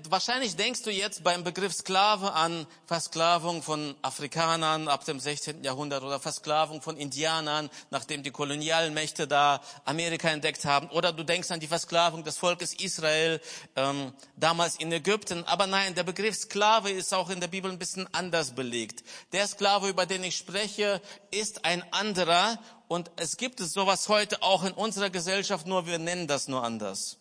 wahrscheinlich 0.10 0.58
denkst 0.58 0.82
du 0.82 0.92
jetzt 0.92 1.24
beim 1.24 1.46
Begriff 1.46 1.74
Sklave 1.74 2.34
an 2.34 2.68
Versklavung 2.86 3.64
von 3.64 3.96
Afrikanern 4.02 4.90
ab 4.90 5.06
dem 5.06 5.22
16. 5.22 5.64
Jahrhundert 5.64 6.04
oder 6.04 6.20
Versklavung 6.20 6.82
von 6.82 6.98
Indianern, 6.98 7.70
nachdem 7.90 8.24
die 8.24 8.32
kolonialen 8.32 8.94
Mächte 8.94 9.26
da 9.26 9.62
Amerika 9.86 10.28
entdeckt 10.28 10.66
haben. 10.66 10.90
Oder 10.90 11.14
du 11.14 11.24
denkst 11.24 11.50
an 11.52 11.62
die 11.62 11.68
Versklavung 11.68 12.26
des 12.26 12.38
Volkes 12.38 12.74
Israel 12.74 13.40
ähm, 13.78 14.12
damals 14.36 14.76
in 14.76 14.92
Ägypten. 14.92 15.46
Aber 15.46 15.66
nein, 15.66 15.96
der 15.96 16.04
Begriff 16.04 16.36
Sklave 16.36 16.92
ist 16.92 17.14
auch 17.14 17.30
in 17.30 17.40
der 17.40 17.48
Bibel 17.48 17.72
ein 17.72 17.80
bisschen 17.80 18.14
anders 18.14 18.52
belegt. 18.52 19.06
Der 19.32 19.48
Sklave, 19.48 19.88
über 19.88 20.06
den 20.06 20.26
ich 20.26 20.36
spreche, 20.36 21.02
ist 21.32 21.64
ein 21.64 21.84
anderer. 21.94 22.60
Und 22.90 23.12
es 23.16 23.38
gibt 23.38 23.60
sowas 23.60 24.10
heute 24.10 24.44
auch 24.44 24.66
in 24.66 24.74
unserer 24.74 25.10
Gesellschaft, 25.10 25.68
nur 25.68 25.86
wir 25.86 26.00
nennen 26.00 26.28
das 26.28 26.50
nur 26.50 26.66
anders. 26.66 27.18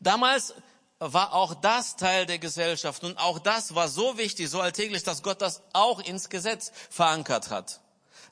Damals 0.00 0.54
war 1.00 1.32
auch 1.32 1.54
das 1.54 1.96
Teil 1.96 2.26
der 2.26 2.38
Gesellschaft 2.38 3.02
und 3.04 3.18
auch 3.18 3.38
das 3.38 3.74
war 3.74 3.88
so 3.88 4.18
wichtig, 4.18 4.50
so 4.50 4.60
alltäglich, 4.60 5.02
dass 5.02 5.22
Gott 5.22 5.40
das 5.40 5.62
auch 5.72 5.98
ins 5.98 6.28
Gesetz 6.28 6.72
verankert 6.90 7.48
hat. 7.48 7.80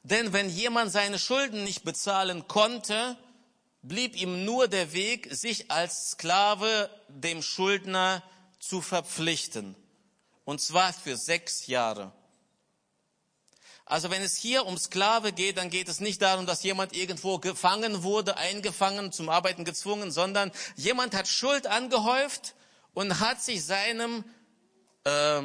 Denn 0.02 0.34
wenn 0.34 0.50
jemand 0.50 0.92
seine 0.92 1.18
Schulden 1.18 1.64
nicht 1.64 1.82
bezahlen 1.84 2.46
konnte, 2.46 3.16
blieb 3.82 4.14
ihm 4.14 4.44
nur 4.44 4.68
der 4.68 4.92
Weg, 4.92 5.28
sich 5.34 5.70
als 5.70 6.10
Sklave 6.10 6.90
dem 7.08 7.42
Schuldner 7.42 8.22
zu 8.60 8.82
verpflichten. 8.82 9.74
Und 10.44 10.60
zwar 10.60 10.92
für 10.92 11.16
sechs 11.16 11.66
Jahre. 11.66 12.12
Also 13.86 14.10
wenn 14.10 14.20
es 14.20 14.36
hier 14.36 14.66
um 14.66 14.76
Sklave 14.76 15.32
geht, 15.32 15.56
dann 15.56 15.70
geht 15.70 15.88
es 15.88 16.00
nicht 16.00 16.20
darum, 16.20 16.44
dass 16.44 16.62
jemand 16.62 16.94
irgendwo 16.94 17.38
gefangen 17.38 18.02
wurde, 18.02 18.36
eingefangen, 18.36 19.10
zum 19.10 19.30
Arbeiten 19.30 19.64
gezwungen, 19.64 20.10
sondern 20.10 20.52
jemand 20.76 21.14
hat 21.14 21.28
Schuld 21.28 21.66
angehäuft 21.66 22.54
und 22.94 23.20
hat 23.20 23.42
sich 23.42 23.64
seinem, 23.64 24.24
äh, 25.04 25.42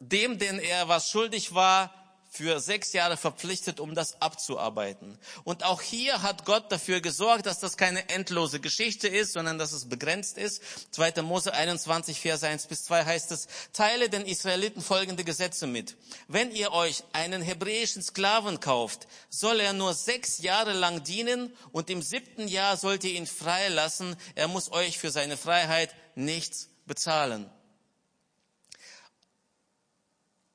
dem, 0.00 0.38
den 0.38 0.58
er 0.58 0.88
was 0.88 1.10
schuldig 1.10 1.54
war, 1.54 1.92
für 2.36 2.60
sechs 2.60 2.92
Jahre 2.92 3.16
verpflichtet, 3.16 3.80
um 3.80 3.94
das 3.94 4.20
abzuarbeiten. 4.20 5.18
Und 5.44 5.64
auch 5.64 5.80
hier 5.80 6.22
hat 6.22 6.44
Gott 6.44 6.70
dafür 6.70 7.00
gesorgt, 7.00 7.46
dass 7.46 7.60
das 7.60 7.76
keine 7.76 8.08
endlose 8.10 8.60
Geschichte 8.60 9.08
ist, 9.08 9.32
sondern 9.32 9.58
dass 9.58 9.72
es 9.72 9.88
begrenzt 9.88 10.36
ist. 10.36 10.62
2. 10.90 11.22
Mose 11.22 11.54
21, 11.54 12.20
Vers 12.20 12.44
1 12.44 12.66
bis 12.66 12.84
2 12.84 13.04
heißt 13.04 13.32
es, 13.32 13.48
teile 13.72 14.10
den 14.10 14.26
Israeliten 14.26 14.82
folgende 14.82 15.24
Gesetze 15.24 15.66
mit. 15.66 15.96
Wenn 16.28 16.50
ihr 16.50 16.72
euch 16.72 17.04
einen 17.12 17.40
hebräischen 17.40 18.02
Sklaven 18.02 18.60
kauft, 18.60 19.06
soll 19.30 19.60
er 19.60 19.72
nur 19.72 19.94
sechs 19.94 20.38
Jahre 20.38 20.74
lang 20.74 21.04
dienen 21.04 21.54
und 21.72 21.88
im 21.88 22.02
siebten 22.02 22.48
Jahr 22.48 22.76
sollt 22.76 23.04
ihr 23.04 23.14
ihn 23.14 23.26
freilassen. 23.26 24.16
Er 24.34 24.48
muss 24.48 24.70
euch 24.70 24.98
für 24.98 25.10
seine 25.10 25.38
Freiheit 25.38 25.94
nichts 26.16 26.68
bezahlen. 26.86 27.50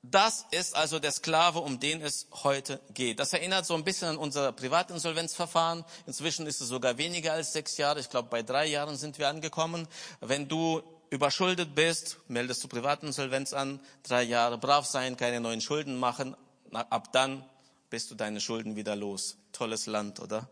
Das 0.03 0.47
ist 0.49 0.75
also 0.75 0.97
der 0.97 1.11
Sklave, 1.11 1.59
um 1.59 1.79
den 1.79 2.01
es 2.01 2.27
heute 2.43 2.81
geht. 2.93 3.19
Das 3.19 3.33
erinnert 3.33 3.67
so 3.67 3.75
ein 3.75 3.83
bisschen 3.83 4.09
an 4.09 4.17
unser 4.17 4.51
Privatinsolvenzverfahren. 4.51 5.85
Inzwischen 6.07 6.47
ist 6.47 6.59
es 6.59 6.69
sogar 6.69 6.97
weniger 6.97 7.33
als 7.33 7.53
sechs 7.53 7.77
Jahre. 7.77 7.99
Ich 7.99 8.09
glaube, 8.09 8.29
bei 8.29 8.41
drei 8.41 8.65
Jahren 8.65 8.97
sind 8.97 9.19
wir 9.19 9.29
angekommen. 9.29 9.87
Wenn 10.19 10.47
du 10.47 10.81
überschuldet 11.11 11.75
bist, 11.75 12.17
meldest 12.27 12.63
du 12.63 12.67
Privatinsolvenz 12.67 13.53
an. 13.53 13.79
Drei 14.01 14.23
Jahre 14.23 14.57
brav 14.57 14.87
sein, 14.87 15.17
keine 15.17 15.39
neuen 15.39 15.61
Schulden 15.61 15.99
machen. 15.99 16.35
Ab 16.73 17.13
dann 17.13 17.47
bist 17.91 18.09
du 18.09 18.15
deine 18.15 18.41
Schulden 18.41 18.75
wieder 18.75 18.95
los. 18.95 19.37
Tolles 19.51 19.85
Land, 19.85 20.19
oder? 20.19 20.49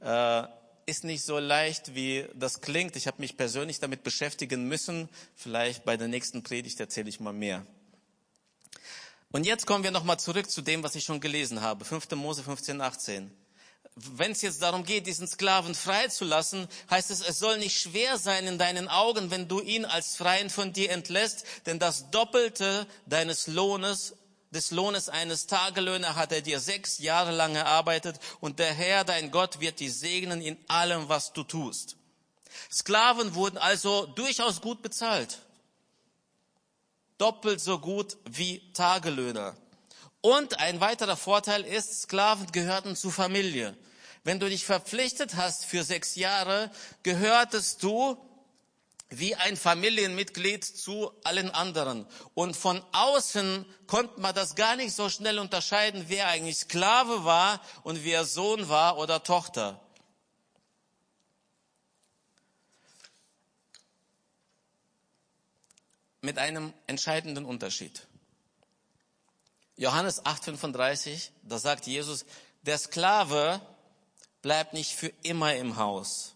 Äh, 0.00 0.48
ist 0.86 1.02
nicht 1.02 1.24
so 1.24 1.40
leicht, 1.40 1.96
wie 1.96 2.26
das 2.34 2.60
klingt. 2.60 2.94
Ich 2.94 3.08
habe 3.08 3.20
mich 3.20 3.36
persönlich 3.36 3.80
damit 3.80 4.04
beschäftigen 4.04 4.68
müssen. 4.68 5.08
Vielleicht 5.34 5.84
bei 5.84 5.96
der 5.96 6.06
nächsten 6.06 6.44
Predigt 6.44 6.78
erzähle 6.78 7.08
ich 7.08 7.18
mal 7.18 7.32
mehr. 7.32 7.66
Und 9.32 9.44
jetzt 9.44 9.66
kommen 9.66 9.82
wir 9.82 9.90
nochmal 9.90 10.20
zurück 10.20 10.48
zu 10.48 10.62
dem, 10.62 10.84
was 10.84 10.94
ich 10.94 11.02
schon 11.02 11.20
gelesen 11.20 11.60
habe. 11.60 11.84
5. 11.84 12.12
Mose 12.12 12.44
15, 12.44 12.80
18. 12.80 13.30
Wenn 13.96 14.30
es 14.30 14.42
jetzt 14.42 14.62
darum 14.62 14.84
geht, 14.84 15.06
diesen 15.08 15.26
Sklaven 15.26 15.74
freizulassen, 15.74 16.68
heißt 16.88 17.10
es, 17.10 17.26
es 17.26 17.38
soll 17.38 17.58
nicht 17.58 17.80
schwer 17.80 18.18
sein 18.18 18.46
in 18.46 18.58
deinen 18.58 18.88
Augen, 18.88 19.30
wenn 19.30 19.48
du 19.48 19.60
ihn 19.60 19.84
als 19.84 20.16
Freien 20.16 20.50
von 20.50 20.72
dir 20.72 20.90
entlässt, 20.90 21.44
denn 21.66 21.78
das 21.78 22.10
Doppelte 22.10 22.86
deines 23.06 23.46
Lohnes 23.48 24.14
des 24.50 24.70
Lohnes 24.70 25.08
eines 25.08 25.46
Tagelöhner 25.46 26.16
hat 26.16 26.32
er 26.32 26.40
dir 26.40 26.60
sechs 26.60 26.98
Jahre 26.98 27.32
lang 27.32 27.54
erarbeitet 27.54 28.18
und 28.40 28.58
der 28.58 28.72
Herr, 28.72 29.04
dein 29.04 29.30
Gott, 29.30 29.60
wird 29.60 29.80
dich 29.80 29.94
segnen 29.98 30.40
in 30.40 30.58
allem, 30.68 31.08
was 31.08 31.32
du 31.32 31.42
tust. 31.42 31.96
Sklaven 32.70 33.34
wurden 33.34 33.58
also 33.58 34.06
durchaus 34.06 34.60
gut 34.60 34.82
bezahlt. 34.82 35.38
Doppelt 37.18 37.60
so 37.60 37.78
gut 37.78 38.16
wie 38.24 38.72
Tagelöhner. 38.72 39.56
Und 40.20 40.58
ein 40.58 40.80
weiterer 40.80 41.16
Vorteil 41.16 41.62
ist, 41.64 42.02
Sklaven 42.02 42.50
gehörten 42.52 42.96
zur 42.96 43.12
Familie. 43.12 43.76
Wenn 44.24 44.40
du 44.40 44.48
dich 44.48 44.64
verpflichtet 44.64 45.36
hast 45.36 45.64
für 45.64 45.84
sechs 45.84 46.16
Jahre, 46.16 46.70
gehörtest 47.02 47.82
du 47.82 48.16
wie 49.08 49.36
ein 49.36 49.56
Familienmitglied 49.56 50.64
zu 50.64 51.12
allen 51.22 51.50
anderen. 51.50 52.06
Und 52.34 52.56
von 52.56 52.82
außen 52.92 53.64
konnte 53.86 54.20
man 54.20 54.34
das 54.34 54.56
gar 54.56 54.76
nicht 54.76 54.94
so 54.94 55.08
schnell 55.08 55.38
unterscheiden, 55.38 56.06
wer 56.08 56.26
eigentlich 56.28 56.58
Sklave 56.58 57.24
war 57.24 57.60
und 57.84 58.04
wer 58.04 58.24
Sohn 58.24 58.68
war 58.68 58.98
oder 58.98 59.22
Tochter. 59.22 59.80
Mit 66.20 66.38
einem 66.38 66.72
entscheidenden 66.88 67.44
Unterschied. 67.44 68.08
Johannes 69.76 70.24
8:35, 70.24 71.30
da 71.42 71.58
sagt 71.58 71.86
Jesus, 71.86 72.24
der 72.62 72.78
Sklave 72.78 73.60
bleibt 74.42 74.72
nicht 74.72 74.92
für 74.92 75.12
immer 75.22 75.54
im 75.54 75.76
Haus. 75.76 76.34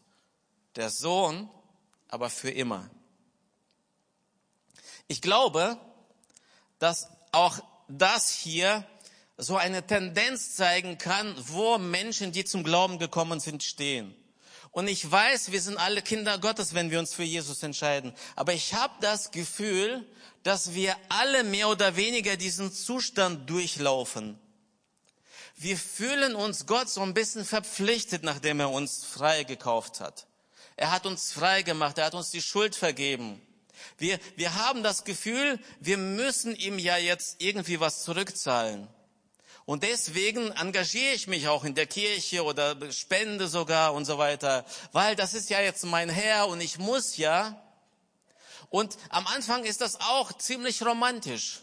Der 0.77 0.91
Sohn 0.91 1.51
aber 2.11 2.31
für 2.31 2.51
immer. 2.51 2.91
Ich 5.09 5.23
glaube, 5.23 5.79
dass 6.79 7.09
auch 7.33 7.59
das 7.89 8.31
hier 8.31 8.87
so 9.37 9.57
eine 9.57 9.87
Tendenz 9.87 10.55
zeigen 10.55 10.99
kann, 10.99 11.35
wo 11.49 11.79
Menschen, 11.79 12.33
die 12.33 12.45
zum 12.45 12.63
Glauben 12.63 12.99
gekommen 12.99 13.41
sind, 13.41 13.63
stehen. 13.63 14.15
Und 14.73 14.87
ich 14.87 15.11
weiß, 15.11 15.51
wir 15.51 15.61
sind 15.61 15.79
alle 15.79 16.03
Kinder 16.03 16.39
Gottes, 16.39 16.75
wenn 16.75 16.91
wir 16.91 17.01
uns 17.01 17.13
für 17.13 17.25
Jesus 17.25 17.63
entscheiden. 17.63 18.15
Aber 18.37 18.53
ich 18.53 18.75
habe 18.75 18.95
das 19.01 19.33
Gefühl, 19.33 20.07
dass 20.43 20.75
wir 20.75 20.97
alle 21.09 21.43
mehr 21.43 21.69
oder 21.69 21.97
weniger 21.97 22.37
diesen 22.37 22.73
Zustand 22.73 23.51
durchlaufen. 23.51 24.39
Wir 25.57 25.77
fühlen 25.77 26.35
uns 26.35 26.67
Gott 26.67 26.89
so 26.89 27.03
ein 27.03 27.15
bisschen 27.15 27.45
verpflichtet, 27.45 28.23
nachdem 28.23 28.61
er 28.61 28.71
uns 28.71 29.05
frei 29.05 29.45
gekauft 29.45 30.01
hat. 30.01 30.27
Er 30.81 30.93
hat 30.93 31.05
uns 31.05 31.31
frei 31.31 31.61
gemacht, 31.61 31.99
er 31.99 32.07
hat 32.07 32.15
uns 32.15 32.31
die 32.31 32.41
Schuld 32.41 32.75
vergeben. 32.75 33.39
Wir, 33.99 34.19
wir 34.37 34.55
haben 34.55 34.83
das 34.83 35.05
Gefühl, 35.05 35.59
wir 35.79 35.99
müssen 35.99 36.57
ihm 36.57 36.79
ja 36.79 36.97
jetzt 36.97 37.43
irgendwie 37.43 37.81
was 37.81 38.03
zurückzahlen. 38.03 38.89
Und 39.67 39.83
deswegen 39.83 40.53
engagiere 40.53 41.13
ich 41.13 41.27
mich 41.27 41.49
auch 41.49 41.65
in 41.65 41.75
der 41.75 41.87
Kirche 41.87 42.45
oder 42.45 42.91
spende 42.93 43.47
sogar 43.47 43.93
und 43.93 44.07
so 44.07 44.17
weiter, 44.17 44.65
weil 44.93 45.17
das 45.17 45.35
ist 45.35 45.51
ja 45.51 45.61
jetzt 45.61 45.85
mein 45.85 46.09
Herr 46.09 46.49
und 46.49 46.63
ich 46.63 46.79
muss 46.79 47.19
ja. 47.19 47.63
Und 48.71 48.97
am 49.11 49.27
Anfang 49.27 49.65
ist 49.65 49.83
das 49.83 50.01
auch 50.01 50.33
ziemlich 50.33 50.83
romantisch. 50.83 51.61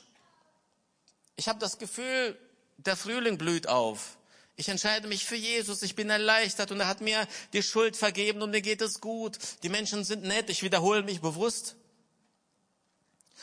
Ich 1.38 1.48
habe 1.48 1.58
das 1.58 1.80
Gefühl, 1.80 2.38
der 2.78 2.96
Frühling 2.96 3.40
blüht 3.40 3.68
auf. 3.68 4.20
Ich 4.60 4.70
entscheide 4.70 5.08
mich 5.08 5.24
für 5.24 5.36
Jesus, 5.36 5.84
ich 5.84 5.94
bin 5.94 6.10
erleichtert 6.10 6.72
und 6.72 6.80
er 6.80 6.88
hat 6.88 7.00
mir 7.00 7.28
die 7.54 7.62
Schuld 7.62 7.96
vergeben 7.96 8.42
und 8.42 8.50
mir 8.50 8.62
geht 8.62 8.82
es 8.82 9.00
gut. 9.00 9.38
Die 9.62 9.70
Menschen 9.70 10.04
sind 10.04 10.24
nett, 10.24 10.50
ich 10.50 10.64
wiederhole 10.64 11.04
mich 11.04 11.22
bewusst. 11.22 11.76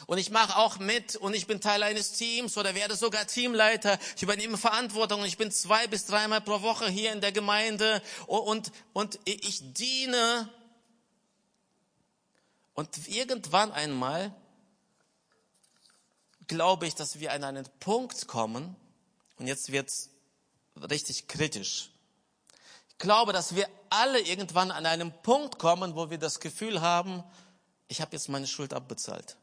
Und 0.07 0.19
ich 0.19 0.31
mache 0.31 0.57
auch 0.57 0.81
mit 0.81 1.15
und 1.15 1.35
ich 1.35 1.47
bin 1.47 1.61
Teil 1.61 1.85
eines 1.85 2.13
Teams 2.13 2.59
oder 2.59 2.75
werde 2.75 2.97
sogar 2.97 3.29
Teamleiter. 3.29 3.97
Ich 4.17 4.25
übernehme 4.25 4.59
Verantwortung 4.59 5.21
und 5.21 5.27
ich 5.27 5.39
bin 5.39 5.53
zwei 5.53 5.87
bis 5.87 6.05
dreimal 6.05 6.41
pro 6.41 6.63
Woche 6.63 6.89
hier 6.89 7.13
in 7.13 7.21
der 7.21 7.31
Gemeinde 7.31 8.03
und, 8.27 8.73
und 8.93 9.21
ich 9.25 9.61
diene. 9.73 10.53
Und 12.75 13.07
irgendwann 13.07 13.71
einmal 13.71 14.35
glaube 16.49 16.89
ich, 16.89 16.97
dass 16.97 17.21
wir 17.21 17.33
an 17.33 17.45
einen 17.45 17.69
Punkt 17.79 18.27
kommen, 18.27 18.75
und 19.39 19.47
jetzt 19.47 19.71
wird's 19.71 20.11
richtig 20.77 21.29
kritisch. 21.29 21.91
Ich 22.91 22.99
glaube, 22.99 23.33
dass 23.33 23.55
wir 23.55 23.69
alle 23.91 24.21
irgendwann 24.21 24.71
an 24.71 24.87
einem 24.87 25.13
Punkt 25.23 25.59
kommen, 25.59 25.95
wo 25.97 26.11
wir 26.11 26.19
das 26.19 26.41
Gefühl 26.41 26.81
haben, 26.81 27.23
ich 27.89 28.01
habe 28.01 28.13
jetzt 28.13 28.29
meine 28.29 28.47
Schuld 28.47 28.73
abbezahlt. 28.73 29.37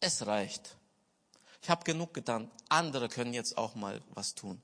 Es 0.00 0.26
reicht. 0.26 0.76
Ich 1.62 1.70
habe 1.70 1.84
genug 1.84 2.12
getan. 2.12 2.50
Andere 2.68 3.08
können 3.08 3.32
jetzt 3.32 3.56
auch 3.56 3.74
mal 3.74 4.02
was 4.10 4.34
tun. 4.34 4.60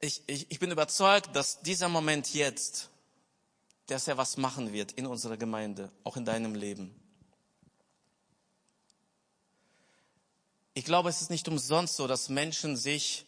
Ich, 0.00 0.22
ich, 0.26 0.50
ich 0.50 0.58
bin 0.58 0.70
überzeugt, 0.70 1.36
dass 1.36 1.60
dieser 1.60 1.88
Moment 1.88 2.32
jetzt, 2.34 2.90
dass 3.86 4.08
er 4.08 4.16
was 4.16 4.36
machen 4.36 4.72
wird 4.72 4.92
in 4.92 5.06
unserer 5.06 5.36
Gemeinde, 5.36 5.92
auch 6.04 6.16
in 6.16 6.24
deinem 6.24 6.54
Leben. 6.54 7.01
Ich 10.74 10.84
glaube, 10.84 11.10
es 11.10 11.20
ist 11.20 11.30
nicht 11.30 11.48
umsonst 11.48 11.96
so, 11.96 12.06
dass 12.06 12.28
Menschen 12.28 12.76
sich 12.76 13.26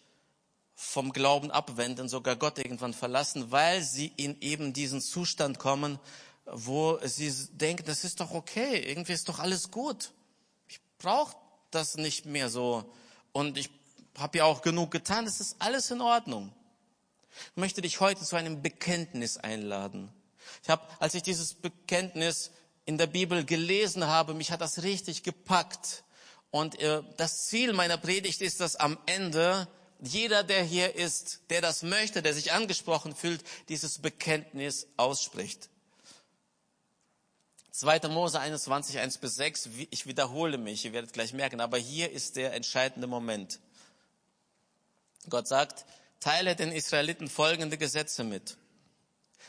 vom 0.74 1.12
Glauben 1.12 1.50
abwenden, 1.50 2.08
sogar 2.08 2.36
Gott 2.36 2.58
irgendwann 2.58 2.94
verlassen, 2.94 3.50
weil 3.50 3.82
sie 3.82 4.12
in 4.16 4.40
eben 4.40 4.72
diesen 4.72 5.00
Zustand 5.00 5.58
kommen, 5.58 5.98
wo 6.46 6.98
sie 7.04 7.32
denken, 7.52 7.84
das 7.86 8.04
ist 8.04 8.20
doch 8.20 8.32
okay, 8.32 8.78
irgendwie 8.78 9.12
ist 9.12 9.28
doch 9.28 9.38
alles 9.38 9.70
gut. 9.70 10.12
Ich 10.68 10.80
brauche 10.98 11.36
das 11.70 11.96
nicht 11.96 12.26
mehr 12.26 12.48
so. 12.48 12.90
Und 13.32 13.56
ich 13.58 13.70
habe 14.18 14.38
ja 14.38 14.44
auch 14.44 14.62
genug 14.62 14.90
getan, 14.90 15.26
es 15.26 15.40
ist 15.40 15.56
alles 15.58 15.90
in 15.90 16.00
Ordnung. 16.00 16.52
Ich 17.50 17.56
möchte 17.56 17.82
dich 17.82 18.00
heute 18.00 18.24
zu 18.24 18.36
einem 18.36 18.62
Bekenntnis 18.62 19.36
einladen. 19.36 20.08
Ich 20.62 20.68
habe, 20.68 20.86
als 21.00 21.14
ich 21.14 21.22
dieses 21.22 21.54
Bekenntnis 21.54 22.50
in 22.84 22.98
der 22.98 23.06
Bibel 23.06 23.44
gelesen 23.44 24.06
habe, 24.06 24.34
mich 24.34 24.50
hat 24.50 24.60
das 24.60 24.82
richtig 24.82 25.22
gepackt. 25.22 26.03
Und 26.54 26.78
äh, 26.78 27.02
das 27.16 27.46
Ziel 27.46 27.72
meiner 27.72 27.96
Predigt 27.96 28.40
ist, 28.40 28.60
dass 28.60 28.76
am 28.76 28.96
Ende 29.06 29.66
jeder, 29.98 30.44
der 30.44 30.62
hier 30.62 30.94
ist, 30.94 31.40
der 31.50 31.60
das 31.60 31.82
möchte, 31.82 32.22
der 32.22 32.32
sich 32.32 32.52
angesprochen 32.52 33.12
fühlt, 33.16 33.42
dieses 33.68 33.98
Bekenntnis 33.98 34.86
ausspricht. 34.96 35.68
2. 37.72 38.06
Mose 38.06 38.38
21, 38.38 39.00
1 39.00 39.18
bis 39.18 39.34
6, 39.34 39.68
ich 39.90 40.06
wiederhole 40.06 40.56
mich, 40.56 40.84
ihr 40.84 40.92
werdet 40.92 41.12
gleich 41.12 41.32
merken, 41.32 41.60
aber 41.60 41.76
hier 41.76 42.12
ist 42.12 42.36
der 42.36 42.54
entscheidende 42.54 43.08
Moment. 43.08 43.58
Gott 45.28 45.48
sagt, 45.48 45.84
teile 46.20 46.54
den 46.54 46.70
Israeliten 46.70 47.28
folgende 47.28 47.78
Gesetze 47.78 48.22
mit. 48.22 48.56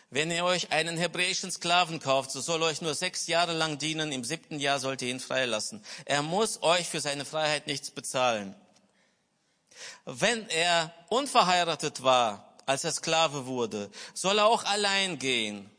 Wenn 0.10 0.32
ihr 0.32 0.46
euch 0.46 0.72
einen 0.72 0.98
hebräischen 0.98 1.52
Sklaven 1.52 2.00
kauft, 2.00 2.32
so 2.32 2.40
soll 2.40 2.62
euch 2.64 2.82
nur 2.82 2.94
sechs 2.94 3.28
Jahre 3.28 3.54
lang 3.54 3.78
dienen, 3.78 4.12
im 4.12 4.24
siebten 4.24 4.60
Jahr 4.60 4.80
sollt 4.80 5.02
ihr 5.02 5.10
ihn 5.10 5.20
freilassen. 5.20 5.84
Er 6.06 6.22
muss 6.22 6.62
euch 6.62 6.88
für 6.88 7.02
seine 7.02 7.26
Freiheit 7.26 7.68
nichts 7.68 7.92
bezahlen. 7.92 8.56
Wenn 10.06 10.48
er 10.50 10.94
unverheiratet 11.10 12.04
war, 12.04 12.56
als 12.66 12.84
er 12.84 12.92
Sklave 12.92 13.46
wurde, 13.46 13.90
soll 14.14 14.38
er 14.40 14.46
auch 14.46 14.64
allein 14.64 15.20
gehen. 15.20 15.70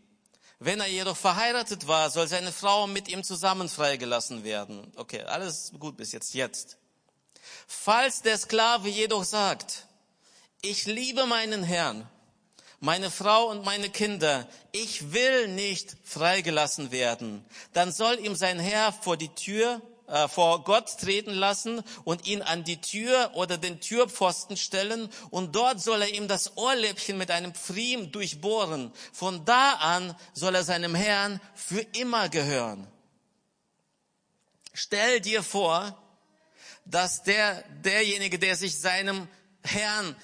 Wenn 0.59 0.81
er 0.81 0.87
jedoch 0.87 1.17
verheiratet 1.17 1.87
war, 1.87 2.11
soll 2.11 2.29
seine 2.29 2.53
Frau 2.53 2.87
mit 2.87 3.09
ihm 3.09 3.23
zusammen 3.23 3.69
freigelassen 3.69 4.43
werden. 4.43 4.93
Okay, 4.97 5.23
alles 5.23 5.73
gut 5.79 5.97
bis 5.97 6.13
jetzt, 6.13 6.35
jetzt. 6.35 6.79
Falls 7.67 8.23
der 8.23 8.39
Sklave 8.39 8.89
jedoch 8.89 9.25
sagt, 9.25 9.87
ich 10.63 10.87
liebe 10.87 11.27
meinen 11.27 11.63
Herrn, 11.63 12.09
meine 12.81 13.11
Frau 13.11 13.47
und 13.47 13.65
meine 13.65 13.89
Kinder, 13.91 14.47
ich 14.73 15.13
will 15.13 15.49
nicht 15.49 15.97
freigelassen 16.05 16.93
werden, 16.93 17.45
dann 17.73 17.93
soll 17.93 18.19
ihm 18.19 18.35
sein 18.35 18.59
Herr 18.59 18.93
vor 18.93 19.17
die 19.17 19.35
Tür 19.35 19.81
äh, 20.09 20.29
vor 20.29 20.63
Gott 20.63 20.99
treten 21.01 21.33
lassen 21.33 21.83
und 22.05 22.29
ihn 22.29 22.41
an 22.41 22.63
die 22.63 22.81
Tür 22.81 23.33
oder 23.35 23.59
den 23.59 23.81
Türpfosten 23.81 24.57
stellen 24.57 25.09
und 25.31 25.57
dort 25.57 25.81
soll 25.81 26.03
er 26.03 26.15
ihm 26.15 26.29
das 26.29 26.57
Ohrläppchen 26.57 27.19
mit 27.19 27.33
einem 27.33 27.53
Pfriem 27.55 28.13
durchbohren. 28.13 28.93
Von 29.13 29.45
da 29.45 29.73
an 29.75 30.15
soll 30.33 30.55
er 30.55 30.63
seinem 30.63 30.95
Herrn 30.95 31.41
für 31.55 31.81
immer 31.99 32.29
gehören. 32.29 32.87
Stell 34.73 35.21
dir 35.21 35.43
vor, 35.43 36.01
dass 36.85 37.25
der, 37.25 37.65
derjenige, 37.83 38.39
der 38.39 38.55
sich 38.55 38.79
seinem 38.79 39.27
Herrn 39.63 40.15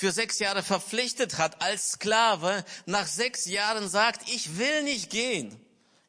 für 0.00 0.12
sechs 0.12 0.38
Jahre 0.38 0.62
verpflichtet 0.62 1.38
hat 1.38 1.62
als 1.62 1.92
Sklave, 1.92 2.64
nach 2.86 3.06
sechs 3.06 3.46
Jahren 3.46 3.88
sagt, 3.88 4.28
ich 4.28 4.58
will 4.58 4.82
nicht 4.82 5.10
gehen. 5.10 5.58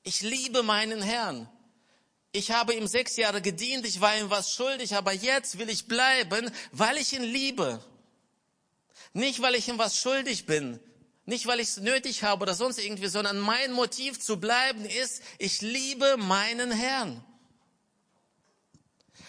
Ich 0.04 0.22
liebe 0.22 0.64
meinen 0.64 1.02
Herrn 1.02 1.48
ich 2.34 2.52
habe 2.52 2.74
ihm 2.74 2.88
sechs 2.88 3.18
Jahre 3.18 3.42
gedient, 3.42 3.86
ich 3.86 4.00
war 4.00 4.18
ihm 4.18 4.30
was 4.30 4.54
schuldig, 4.54 4.96
aber 4.96 5.12
jetzt 5.12 5.58
will 5.58 5.70
ich 5.70 5.88
bleiben, 5.88 6.50
weil 6.72 6.98
ich 6.98 7.14
ihn 7.14 7.24
liebe. 7.24 7.84
Nicht, 9.14 9.42
weil 9.42 9.56
ich 9.56 9.68
ihm 9.68 9.78
was 9.78 9.98
schuldig 9.98 10.46
bin, 10.46 10.80
nicht, 11.26 11.46
weil 11.46 11.60
ich 11.60 11.70
es 11.70 11.78
nötig 11.78 12.24
habe 12.24 12.44
oder 12.44 12.56
sonst 12.56 12.80
irgendwie, 12.80 13.08
sondern 13.08 13.38
mein 13.38 13.74
Motiv 13.74 14.20
zu 14.20 14.40
bleiben 14.40 14.86
ist, 14.86 15.22
ich 15.38 15.62
liebe 15.62 16.16
meinen 16.18 16.72
Herrn. 16.72 17.24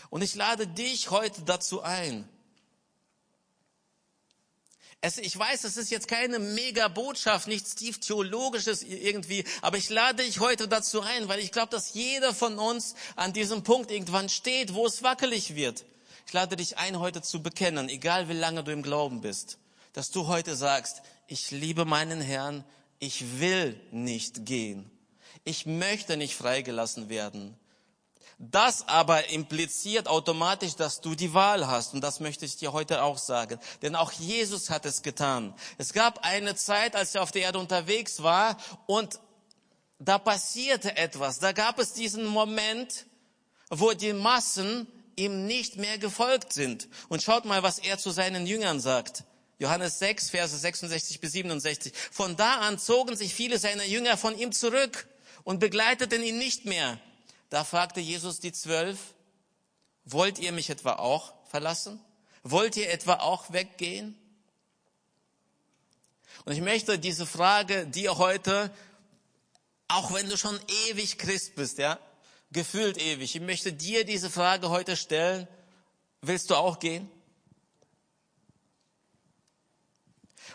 Und 0.09 0.23
ich 0.23 0.35
lade 0.35 0.67
dich 0.69 1.11
heute 1.11 1.43
dazu 1.43 1.83
ein, 1.83 2.29
es, 5.03 5.19
ich 5.19 5.37
weiß, 5.37 5.65
es 5.65 5.77
ist 5.77 5.91
jetzt 5.91 6.07
keine 6.07 6.39
Mega-Botschaft, 6.39 7.49
nichts 7.49 7.75
tief 7.75 7.99
theologisches 7.99 8.85
irgendwie, 8.85 9.45
aber 9.61 9.77
ich 9.77 9.91
lade 9.91 10.23
dich 10.23 10.39
heute 10.39 10.69
dazu 10.69 11.03
ein, 11.03 11.29
weil 11.29 11.41
ich 11.41 11.51
glaube, 11.51 11.71
dass 11.71 11.93
jeder 11.93 12.33
von 12.33 12.57
uns 12.57 12.95
an 13.17 13.33
diesem 13.33 13.65
Punkt 13.65 13.91
irgendwann 13.91 14.29
steht, 14.29 14.75
wo 14.75 14.87
es 14.87 15.03
wackelig 15.03 15.57
wird. 15.57 15.85
Ich 16.29 16.33
lade 16.33 16.55
dich 16.55 16.79
ein, 16.79 17.01
heute 17.01 17.21
zu 17.21 17.43
bekennen, 17.43 17.89
egal 17.89 18.29
wie 18.29 18.35
lange 18.35 18.63
du 18.63 18.71
im 18.71 18.83
Glauben 18.83 19.21
bist, 19.21 19.59
dass 19.93 20.13
du 20.13 20.29
heute 20.29 20.55
sagst, 20.55 21.03
ich 21.27 21.51
liebe 21.51 21.85
meinen 21.85 22.21
Herrn, 22.21 22.65
ich 23.01 23.41
will 23.41 23.79
nicht 23.91 24.47
gehen. 24.47 24.89
Ich 25.43 25.67
möchte 25.67 26.17
nicht 26.17 26.37
freigelassen 26.37 27.09
werden. 27.09 27.57
Das 28.39 28.89
aber 28.89 29.29
impliziert 29.29 30.09
automatisch, 30.09 30.75
dass 30.75 31.01
du 31.01 31.15
die 31.15 31.35
Wahl 31.35 31.67
hast. 31.67 31.95
Und 31.95 32.01
das 32.01 32.21
möchte 32.21 32.45
ich 32.45 32.57
dir 32.57 32.73
heute 32.73 33.03
auch 33.03 33.19
sagen. 33.19 33.59
Denn 33.83 33.95
auch 33.95 34.13
Jesus 34.13 34.71
hat 34.71 34.85
es 34.87 35.03
getan. 35.03 35.55
Es 35.79 35.93
gab 35.93 36.25
eine 36.25 36.55
Zeit, 36.55 36.97
als 36.97 37.15
er 37.15 37.23
auf 37.23 37.31
der 37.31 37.43
Erde 37.43 37.59
unterwegs 37.59 38.23
war 38.23 38.57
und 38.87 39.21
da 39.99 40.19
passierte 40.19 40.97
etwas. 40.97 41.39
Da 41.39 41.53
gab 41.53 41.79
es 41.79 41.93
diesen 41.93 42.27
Moment, 42.27 43.07
wo 43.71 43.93
die 43.93 44.13
Massen 44.13 44.89
ihm 45.17 45.47
nicht 45.47 45.77
mehr 45.77 45.99
gefolgt 45.99 46.53
sind. 46.53 46.89
Und 47.09 47.23
schaut 47.23 47.45
mal, 47.45 47.63
was 47.63 47.79
er 47.79 47.99
zu 47.99 48.11
seinen 48.11 48.47
Jüngern 48.47 48.81
sagt. 48.81 49.25
Johannes 49.59 50.01
6, 50.01 50.31
Verse 50.31 50.57
66 50.57 51.21
bis 51.21 51.33
67. 51.33 51.93
Von 52.11 52.37
da 52.37 52.57
an 52.57 52.79
zogen 52.79 53.17
sich 53.17 53.33
viele 53.33 53.59
seiner 53.59 53.85
Jünger 53.85 54.17
von 54.17 54.37
ihm 54.37 54.51
zurück 54.51 55.07
und 55.45 55.61
begleiteten 55.61 56.23
ihn 56.23 56.39
nicht 56.39 56.65
mehr. 56.65 56.99
Da 57.53 57.65
fragte 57.65 58.01
Jesus 58.01 58.41
die 58.41 58.53
Zwölf, 58.53 59.13
wollt 60.07 60.39
ihr 60.39 60.53
mich 60.53 60.71
etwa 60.71 60.95
auch 60.95 61.35
verlassen? 61.51 62.01
Wollt 62.43 62.79
ihr 62.79 62.91
etwa 62.91 63.17
auch 63.17 63.53
weggehen? 63.53 64.17
Und 66.47 66.55
ich 66.55 66.63
möchte 66.63 66.99
diese 66.99 67.27
Frage 67.27 67.87
dir 67.87 68.17
heute, 68.17 68.75
auch 69.87 70.15
wenn 70.15 70.31
du 70.31 70.39
schon 70.39 70.59
ewig 70.89 71.19
Christ 71.19 71.55
bist, 71.55 71.77
ja, 71.77 71.99
gefühlt 72.53 72.97
ewig, 72.97 73.37
ich 73.37 73.43
möchte 73.43 73.71
dir 73.71 74.07
diese 74.07 74.31
Frage 74.31 74.71
heute 74.71 74.97
stellen, 74.97 75.47
willst 76.23 76.49
du 76.49 76.55
auch 76.55 76.79
gehen? 76.79 77.11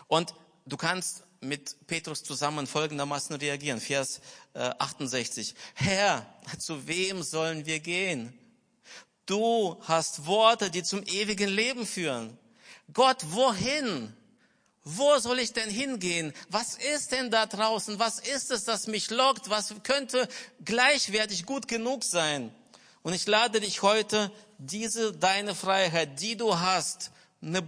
Und 0.08 0.34
du 0.66 0.76
kannst 0.76 1.22
mit 1.40 1.86
Petrus 1.86 2.22
zusammen 2.22 2.66
folgendermaßen 2.66 3.36
reagieren. 3.36 3.80
Vers 3.80 4.20
68. 4.54 5.50
Äh, 5.50 5.54
Herr, 5.74 6.26
zu 6.58 6.86
wem 6.86 7.22
sollen 7.22 7.66
wir 7.66 7.80
gehen? 7.80 8.36
Du 9.26 9.76
hast 9.82 10.26
Worte, 10.26 10.70
die 10.70 10.82
zum 10.82 11.02
ewigen 11.02 11.50
Leben 11.50 11.86
führen. 11.86 12.36
Gott, 12.92 13.18
wohin? 13.30 14.14
Wo 14.84 15.18
soll 15.18 15.38
ich 15.40 15.52
denn 15.52 15.68
hingehen? 15.68 16.32
Was 16.48 16.76
ist 16.76 17.12
denn 17.12 17.30
da 17.30 17.44
draußen? 17.44 17.98
Was 17.98 18.20
ist 18.20 18.50
es, 18.50 18.64
das 18.64 18.86
mich 18.86 19.10
lockt? 19.10 19.50
Was 19.50 19.74
könnte 19.82 20.26
gleichwertig 20.64 21.44
gut 21.44 21.68
genug 21.68 22.04
sein? 22.04 22.50
Und 23.02 23.12
ich 23.12 23.26
lade 23.26 23.60
dich 23.60 23.82
heute, 23.82 24.32
diese 24.56 25.12
deine 25.12 25.54
Freiheit, 25.54 26.20
die 26.20 26.36
du 26.36 26.58
hast, 26.58 27.10
eine, 27.40 27.62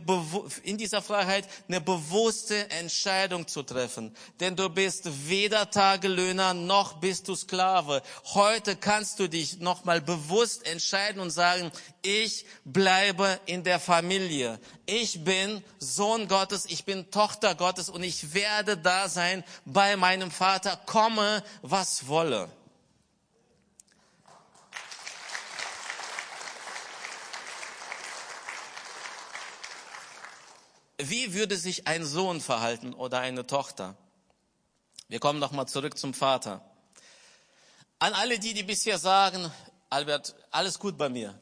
in 0.64 0.78
dieser 0.78 1.00
Freiheit 1.00 1.46
eine 1.68 1.80
bewusste 1.80 2.70
Entscheidung 2.70 3.46
zu 3.46 3.62
treffen. 3.62 4.14
Denn 4.40 4.56
du 4.56 4.68
bist 4.68 5.28
weder 5.28 5.70
Tagelöhner 5.70 6.54
noch 6.54 6.94
bist 6.94 7.28
du 7.28 7.36
Sklave. 7.36 8.02
Heute 8.34 8.74
kannst 8.74 9.20
du 9.20 9.28
dich 9.28 9.60
nochmal 9.60 10.00
bewusst 10.00 10.66
entscheiden 10.66 11.20
und 11.20 11.30
sagen, 11.30 11.70
ich 12.02 12.46
bleibe 12.64 13.38
in 13.46 13.62
der 13.62 13.78
Familie. 13.78 14.58
Ich 14.86 15.22
bin 15.22 15.62
Sohn 15.78 16.26
Gottes, 16.26 16.66
ich 16.66 16.84
bin 16.84 17.10
Tochter 17.12 17.54
Gottes 17.54 17.88
und 17.88 18.02
ich 18.02 18.34
werde 18.34 18.76
da 18.76 19.08
sein 19.08 19.44
bei 19.64 19.96
meinem 19.96 20.32
Vater, 20.32 20.80
komme 20.86 21.44
was 21.62 22.08
wolle. 22.08 22.50
Wie 31.02 31.34
würde 31.34 31.56
sich 31.56 31.86
ein 31.86 32.04
Sohn 32.04 32.40
verhalten 32.40 32.92
oder 32.92 33.20
eine 33.20 33.46
Tochter? 33.46 33.96
Wir 35.08 35.18
kommen 35.18 35.38
nochmal 35.38 35.66
zurück 35.66 35.98
zum 35.98 36.14
Vater. 36.14 36.64
An 37.98 38.12
alle 38.12 38.38
die, 38.38 38.54
die 38.54 38.62
bisher 38.62 38.98
sagen, 38.98 39.50
Albert, 39.88 40.34
alles 40.50 40.78
gut 40.78 40.96
bei 40.96 41.08
mir. 41.08 41.38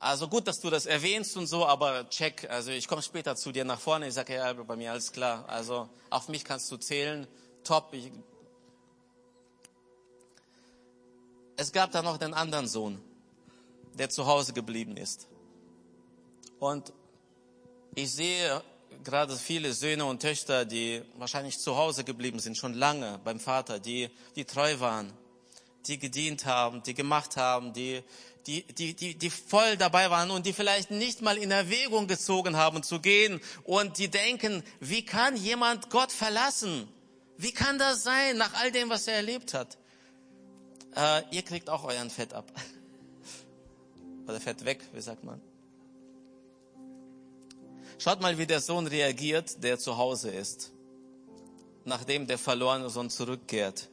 Also 0.00 0.28
gut, 0.28 0.46
dass 0.46 0.60
du 0.60 0.70
das 0.70 0.86
erwähnst 0.86 1.36
und 1.36 1.46
so, 1.46 1.66
aber 1.66 2.08
check, 2.08 2.48
also 2.50 2.70
ich 2.70 2.86
komme 2.86 3.02
später 3.02 3.34
zu 3.34 3.50
dir 3.50 3.64
nach 3.64 3.80
vorne, 3.80 4.06
ich 4.06 4.14
sage, 4.14 4.34
ja, 4.34 4.42
Albert, 4.42 4.66
bei 4.66 4.76
mir 4.76 4.92
alles 4.92 5.10
klar. 5.10 5.48
Also 5.48 5.88
auf 6.10 6.28
mich 6.28 6.44
kannst 6.44 6.70
du 6.70 6.76
zählen, 6.76 7.26
top. 7.64 7.92
Ich 7.92 8.12
es 11.56 11.72
gab 11.72 11.90
da 11.90 12.02
noch 12.02 12.18
den 12.18 12.34
anderen 12.34 12.68
Sohn, 12.68 13.02
der 13.94 14.10
zu 14.10 14.26
Hause 14.26 14.52
geblieben 14.52 14.96
ist. 14.96 15.26
Und 16.60 16.92
ich 17.94 18.12
sehe 18.12 18.62
gerade 19.04 19.36
viele 19.36 19.72
Söhne 19.72 20.04
und 20.04 20.20
Töchter, 20.20 20.64
die 20.64 21.02
wahrscheinlich 21.16 21.58
zu 21.58 21.76
Hause 21.76 22.04
geblieben 22.04 22.38
sind, 22.38 22.56
schon 22.56 22.74
lange 22.74 23.20
beim 23.24 23.40
Vater, 23.40 23.78
die, 23.78 24.10
die 24.36 24.44
treu 24.44 24.80
waren, 24.80 25.12
die 25.86 25.98
gedient 25.98 26.44
haben, 26.44 26.82
die 26.82 26.94
gemacht 26.94 27.36
haben, 27.36 27.72
die, 27.72 28.02
die, 28.46 28.64
die, 28.64 28.94
die, 28.94 29.14
die 29.14 29.30
voll 29.30 29.76
dabei 29.76 30.10
waren 30.10 30.30
und 30.30 30.46
die 30.46 30.52
vielleicht 30.52 30.90
nicht 30.90 31.22
mal 31.22 31.36
in 31.36 31.50
Erwägung 31.50 32.06
gezogen 32.06 32.56
haben 32.56 32.82
zu 32.82 33.00
gehen 33.00 33.40
und 33.64 33.98
die 33.98 34.08
denken, 34.08 34.62
wie 34.80 35.04
kann 35.04 35.36
jemand 35.36 35.90
Gott 35.90 36.12
verlassen? 36.12 36.88
Wie 37.36 37.52
kann 37.52 37.78
das 37.78 38.02
sein 38.02 38.36
nach 38.36 38.54
all 38.54 38.72
dem, 38.72 38.88
was 38.88 39.06
er 39.06 39.14
erlebt 39.14 39.54
hat? 39.54 39.78
Äh, 40.96 41.22
ihr 41.30 41.42
kriegt 41.42 41.70
auch 41.70 41.84
euren 41.84 42.10
Fett 42.10 42.34
ab. 42.34 42.50
Oder 44.26 44.40
Fett 44.40 44.64
weg, 44.64 44.80
wie 44.92 45.00
sagt 45.00 45.24
man? 45.24 45.40
Schaut 48.00 48.20
mal, 48.20 48.38
wie 48.38 48.46
der 48.46 48.60
Sohn 48.60 48.86
reagiert, 48.86 49.64
der 49.64 49.76
zu 49.76 49.96
Hause 49.96 50.30
ist, 50.30 50.70
nachdem 51.84 52.28
der 52.28 52.38
verlorene 52.38 52.88
Sohn 52.90 53.10
zurückkehrt. 53.10 53.88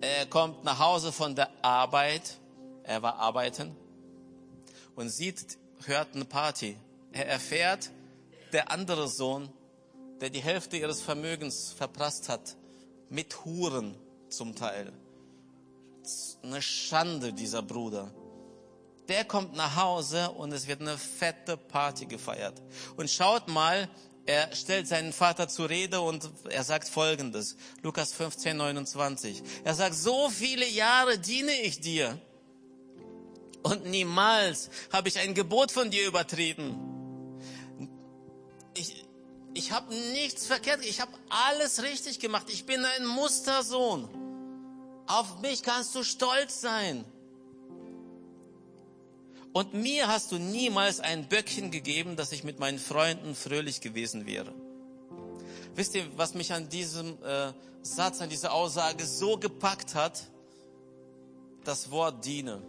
Er 0.00 0.26
kommt 0.26 0.62
nach 0.62 0.78
Hause 0.78 1.10
von 1.10 1.34
der 1.34 1.50
Arbeit, 1.64 2.38
er 2.84 3.02
war 3.02 3.16
arbeiten 3.16 3.74
und 4.94 5.08
sieht, 5.08 5.58
hört 5.84 6.14
eine 6.14 6.24
Party. 6.24 6.76
Er 7.10 7.26
erfährt, 7.26 7.90
der 8.52 8.70
andere 8.70 9.08
Sohn, 9.08 9.48
der 10.20 10.30
die 10.30 10.40
Hälfte 10.40 10.76
ihres 10.76 11.02
Vermögens 11.02 11.72
verprasst 11.72 12.28
hat, 12.28 12.56
mit 13.08 13.44
Huren 13.44 13.96
zum 14.28 14.54
Teil. 14.54 14.92
Eine 16.44 16.62
Schande, 16.62 17.32
dieser 17.32 17.62
Bruder 17.62 18.12
der 19.10 19.24
kommt 19.24 19.54
nach 19.54 19.76
Hause 19.76 20.30
und 20.30 20.52
es 20.52 20.66
wird 20.66 20.80
eine 20.80 20.96
fette 20.96 21.56
Party 21.56 22.06
gefeiert. 22.06 22.62
Und 22.96 23.10
schaut 23.10 23.48
mal, 23.48 23.88
er 24.24 24.54
stellt 24.54 24.86
seinen 24.86 25.12
Vater 25.12 25.48
zur 25.48 25.68
Rede 25.68 26.00
und 26.00 26.30
er 26.48 26.62
sagt 26.62 26.88
Folgendes. 26.88 27.56
Lukas 27.82 28.12
15, 28.12 28.56
29. 28.56 29.42
Er 29.64 29.74
sagt, 29.74 29.96
so 29.96 30.30
viele 30.30 30.66
Jahre 30.68 31.18
diene 31.18 31.52
ich 31.62 31.80
dir 31.80 32.20
und 33.62 33.86
niemals 33.86 34.70
habe 34.92 35.08
ich 35.08 35.18
ein 35.18 35.34
Gebot 35.34 35.72
von 35.72 35.90
dir 35.90 36.06
übertreten. 36.06 36.78
Ich, 38.74 39.04
ich 39.54 39.72
habe 39.72 39.92
nichts 40.12 40.46
verkehrt, 40.46 40.84
ich 40.84 41.00
habe 41.00 41.12
alles 41.28 41.82
richtig 41.82 42.20
gemacht. 42.20 42.46
Ich 42.48 42.64
bin 42.64 42.84
ein 42.84 43.06
Mustersohn. 43.06 44.08
Auf 45.06 45.40
mich 45.40 45.62
kannst 45.64 45.94
du 45.94 46.04
stolz 46.04 46.60
sein. 46.60 47.04
Und 49.52 49.74
mir 49.74 50.06
hast 50.06 50.30
du 50.30 50.38
niemals 50.38 51.00
ein 51.00 51.28
Böckchen 51.28 51.70
gegeben, 51.70 52.16
dass 52.16 52.30
ich 52.30 52.44
mit 52.44 52.60
meinen 52.60 52.78
Freunden 52.78 53.34
fröhlich 53.34 53.80
gewesen 53.80 54.24
wäre. 54.26 54.54
Wisst 55.74 55.94
ihr, 55.94 56.06
was 56.16 56.34
mich 56.34 56.52
an 56.52 56.68
diesem 56.68 57.18
äh, 57.22 57.52
Satz, 57.82 58.20
an 58.20 58.28
dieser 58.28 58.52
Aussage 58.52 59.04
so 59.04 59.36
gepackt 59.38 59.94
hat? 59.94 60.30
Das 61.64 61.90
Wort 61.90 62.24
diene. 62.24 62.62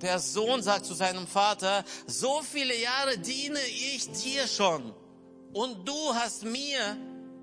Der 0.00 0.18
Sohn 0.18 0.62
sagt 0.62 0.86
zu 0.86 0.94
seinem 0.94 1.26
Vater, 1.26 1.84
so 2.06 2.40
viele 2.42 2.76
Jahre 2.80 3.18
diene 3.18 3.58
ich 3.94 4.10
dir 4.12 4.46
schon 4.46 4.94
und 5.52 5.86
du 5.86 6.14
hast 6.14 6.44
mir 6.44 6.96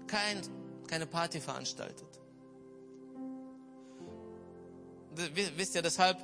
kein, 0.07 0.41
keine 0.87 1.05
Party 1.05 1.41
veranstaltet 1.41 2.14
wisst 5.55 5.75
ihr 5.75 5.81
deshalb, 5.81 6.17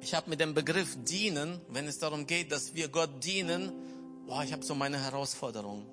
ich 0.00 0.14
habe 0.14 0.30
mit 0.30 0.40
dem 0.40 0.54
Begriff 0.54 0.96
dienen, 1.04 1.60
wenn 1.68 1.86
es 1.86 1.98
darum 1.98 2.26
geht, 2.26 2.50
dass 2.52 2.74
wir 2.74 2.88
Gott 2.88 3.24
dienen, 3.24 3.72
boah, 4.26 4.42
ich 4.42 4.52
habe 4.52 4.64
so 4.64 4.74
meine 4.74 5.02
Herausforderung. 5.02 5.86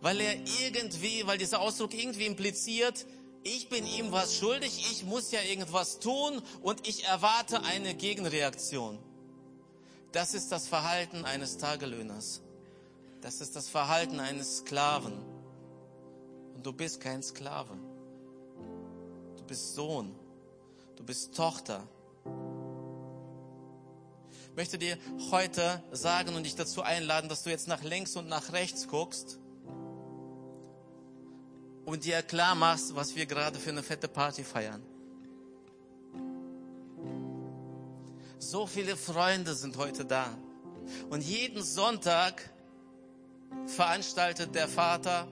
Weil 0.00 0.20
er 0.20 0.34
irgendwie, 0.62 1.26
weil 1.26 1.38
dieser 1.38 1.60
Ausdruck 1.60 1.94
irgendwie 1.94 2.26
impliziert, 2.26 3.06
ich 3.42 3.68
bin 3.68 3.86
ihm 3.86 4.12
was 4.12 4.34
schuldig, 4.34 4.86
ich 4.90 5.04
muss 5.04 5.30
ja 5.30 5.40
irgendwas 5.42 6.00
tun 6.00 6.42
und 6.62 6.86
ich 6.86 7.04
erwarte 7.04 7.62
eine 7.62 7.94
Gegenreaktion. 7.94 8.98
Das 10.12 10.34
ist 10.34 10.50
das 10.50 10.66
Verhalten 10.66 11.24
eines 11.24 11.58
Tagelöhners. 11.58 12.42
Das 13.20 13.40
ist 13.40 13.56
das 13.56 13.68
Verhalten 13.68 14.20
eines 14.20 14.58
Sklaven. 14.58 15.14
Und 16.54 16.64
du 16.64 16.72
bist 16.72 17.00
kein 17.00 17.22
Sklave 17.22 17.76
bist 19.46 19.74
Sohn, 19.74 20.14
du 20.96 21.04
bist 21.04 21.34
Tochter. 21.34 21.86
Ich 24.50 24.56
möchte 24.56 24.78
dir 24.78 24.96
heute 25.30 25.82
sagen 25.92 26.34
und 26.34 26.44
dich 26.44 26.56
dazu 26.56 26.82
einladen, 26.82 27.28
dass 27.28 27.42
du 27.42 27.50
jetzt 27.50 27.68
nach 27.68 27.82
links 27.82 28.16
und 28.16 28.28
nach 28.28 28.52
rechts 28.52 28.88
guckst 28.88 29.38
und 31.84 32.04
dir 32.04 32.22
klar 32.22 32.54
machst, 32.54 32.96
was 32.96 33.14
wir 33.14 33.26
gerade 33.26 33.58
für 33.58 33.70
eine 33.70 33.82
fette 33.82 34.08
Party 34.08 34.42
feiern. 34.44 34.82
So 38.38 38.66
viele 38.66 38.96
Freunde 38.96 39.54
sind 39.54 39.76
heute 39.76 40.04
da. 40.04 40.26
Und 41.10 41.22
jeden 41.22 41.62
Sonntag 41.62 42.50
veranstaltet 43.66 44.54
der 44.54 44.68
Vater 44.68 45.28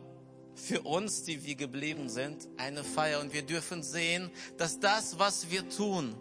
für 0.54 0.82
uns, 0.82 1.22
die 1.24 1.44
wir 1.44 1.54
geblieben 1.54 2.08
sind, 2.08 2.48
eine 2.56 2.84
Feier. 2.84 3.20
Und 3.20 3.32
wir 3.32 3.42
dürfen 3.42 3.82
sehen, 3.82 4.30
dass 4.56 4.80
das, 4.80 5.18
was 5.18 5.50
wir 5.50 5.68
tun, 5.68 6.14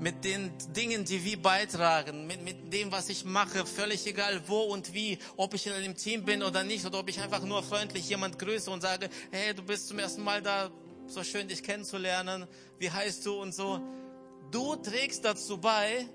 mit 0.00 0.24
den 0.24 0.50
Dingen, 0.76 1.04
die 1.04 1.24
wir 1.24 1.40
beitragen, 1.40 2.26
mit, 2.26 2.42
mit 2.42 2.72
dem, 2.72 2.92
was 2.92 3.08
ich 3.08 3.24
mache, 3.24 3.66
völlig 3.66 4.06
egal 4.06 4.42
wo 4.46 4.60
und 4.62 4.92
wie, 4.94 5.18
ob 5.36 5.54
ich 5.54 5.66
in 5.66 5.72
einem 5.72 5.96
Team 5.96 6.24
bin 6.24 6.42
oder 6.42 6.64
nicht, 6.64 6.84
oder 6.84 7.00
ob 7.00 7.08
ich 7.08 7.20
einfach 7.20 7.42
nur 7.42 7.62
freundlich 7.62 8.08
jemand 8.08 8.38
grüße 8.38 8.70
und 8.70 8.80
sage, 8.80 9.08
hey, 9.30 9.54
du 9.54 9.62
bist 9.62 9.88
zum 9.88 9.98
ersten 9.98 10.22
Mal 10.22 10.42
da, 10.42 10.70
so 11.06 11.22
schön 11.24 11.48
dich 11.48 11.62
kennenzulernen, 11.62 12.46
wie 12.78 12.90
heißt 12.90 13.24
du 13.26 13.40
und 13.40 13.54
so. 13.54 13.80
Du 14.50 14.76
trägst 14.76 15.24
dazu 15.24 15.58
bei, 15.58 16.06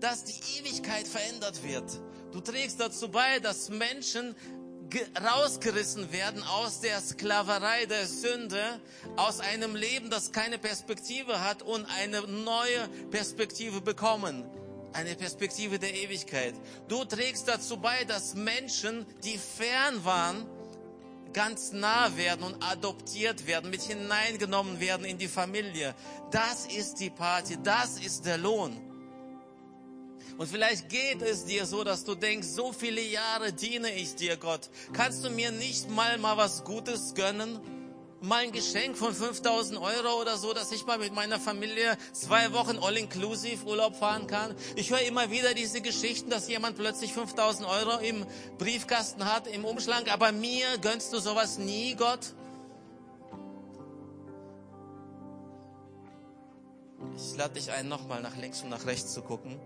dass 0.00 0.24
die 0.24 0.58
Ewigkeit 0.58 1.06
verändert 1.06 1.62
wird. 1.62 2.00
Du 2.32 2.40
trägst 2.40 2.78
dazu 2.78 3.08
bei, 3.08 3.40
dass 3.40 3.68
Menschen 3.68 4.36
rausgerissen 5.22 6.12
werden 6.12 6.42
aus 6.42 6.80
der 6.80 7.00
Sklaverei 7.00 7.86
der 7.86 8.06
Sünde, 8.06 8.80
aus 9.16 9.40
einem 9.40 9.74
Leben, 9.74 10.10
das 10.10 10.32
keine 10.32 10.58
Perspektive 10.58 11.44
hat 11.44 11.62
und 11.62 11.86
eine 11.98 12.22
neue 12.22 12.88
Perspektive 13.10 13.80
bekommen. 13.80 14.44
Eine 14.92 15.14
Perspektive 15.14 15.78
der 15.78 15.94
Ewigkeit. 15.94 16.54
Du 16.88 17.04
trägst 17.04 17.46
dazu 17.46 17.76
bei, 17.76 18.04
dass 18.04 18.34
Menschen, 18.34 19.04
die 19.22 19.38
fern 19.38 20.04
waren, 20.04 20.46
ganz 21.34 21.72
nah 21.72 22.16
werden 22.16 22.42
und 22.42 22.62
adoptiert 22.62 23.46
werden, 23.46 23.70
mit 23.70 23.82
hineingenommen 23.82 24.80
werden 24.80 25.04
in 25.04 25.18
die 25.18 25.28
Familie. 25.28 25.94
Das 26.30 26.66
ist 26.66 27.00
die 27.00 27.10
Party, 27.10 27.58
das 27.62 28.00
ist 28.00 28.24
der 28.24 28.38
Lohn. 28.38 28.87
Und 30.38 30.46
vielleicht 30.46 30.88
geht 30.88 31.20
es 31.20 31.46
dir 31.46 31.66
so, 31.66 31.82
dass 31.82 32.04
du 32.04 32.14
denkst, 32.14 32.46
so 32.46 32.72
viele 32.72 33.00
Jahre 33.00 33.52
diene 33.52 33.92
ich 33.92 34.14
dir, 34.14 34.36
Gott. 34.36 34.70
Kannst 34.92 35.24
du 35.24 35.30
mir 35.30 35.50
nicht 35.50 35.90
mal 35.90 36.16
mal 36.16 36.36
was 36.36 36.62
Gutes 36.62 37.14
gönnen? 37.14 37.58
Mal 38.20 38.44
ein 38.44 38.52
Geschenk 38.52 38.96
von 38.96 39.12
5000 39.12 39.80
Euro 39.80 40.20
oder 40.20 40.36
so, 40.36 40.54
dass 40.54 40.70
ich 40.70 40.86
mal 40.86 40.98
mit 40.98 41.12
meiner 41.12 41.40
Familie 41.40 41.98
zwei 42.12 42.52
Wochen 42.52 42.78
all-inclusive 42.78 43.66
Urlaub 43.66 43.96
fahren 43.96 44.28
kann. 44.28 44.54
Ich 44.76 44.90
höre 44.90 45.02
immer 45.02 45.28
wieder 45.32 45.54
diese 45.54 45.80
Geschichten, 45.80 46.30
dass 46.30 46.48
jemand 46.48 46.76
plötzlich 46.76 47.12
5000 47.12 47.68
Euro 47.68 47.98
im 47.98 48.24
Briefkasten 48.58 49.24
hat, 49.24 49.48
im 49.48 49.64
Umschlag. 49.64 50.08
Aber 50.12 50.30
mir 50.30 50.78
gönnst 50.80 51.12
du 51.12 51.18
sowas 51.18 51.58
nie, 51.58 51.96
Gott? 51.96 52.32
Ich 57.16 57.36
lade 57.36 57.54
dich 57.54 57.72
ein, 57.72 57.88
nochmal 57.88 58.22
nach 58.22 58.36
links 58.36 58.62
und 58.62 58.68
nach 58.68 58.86
rechts 58.86 59.12
zu 59.12 59.22
gucken. 59.22 59.58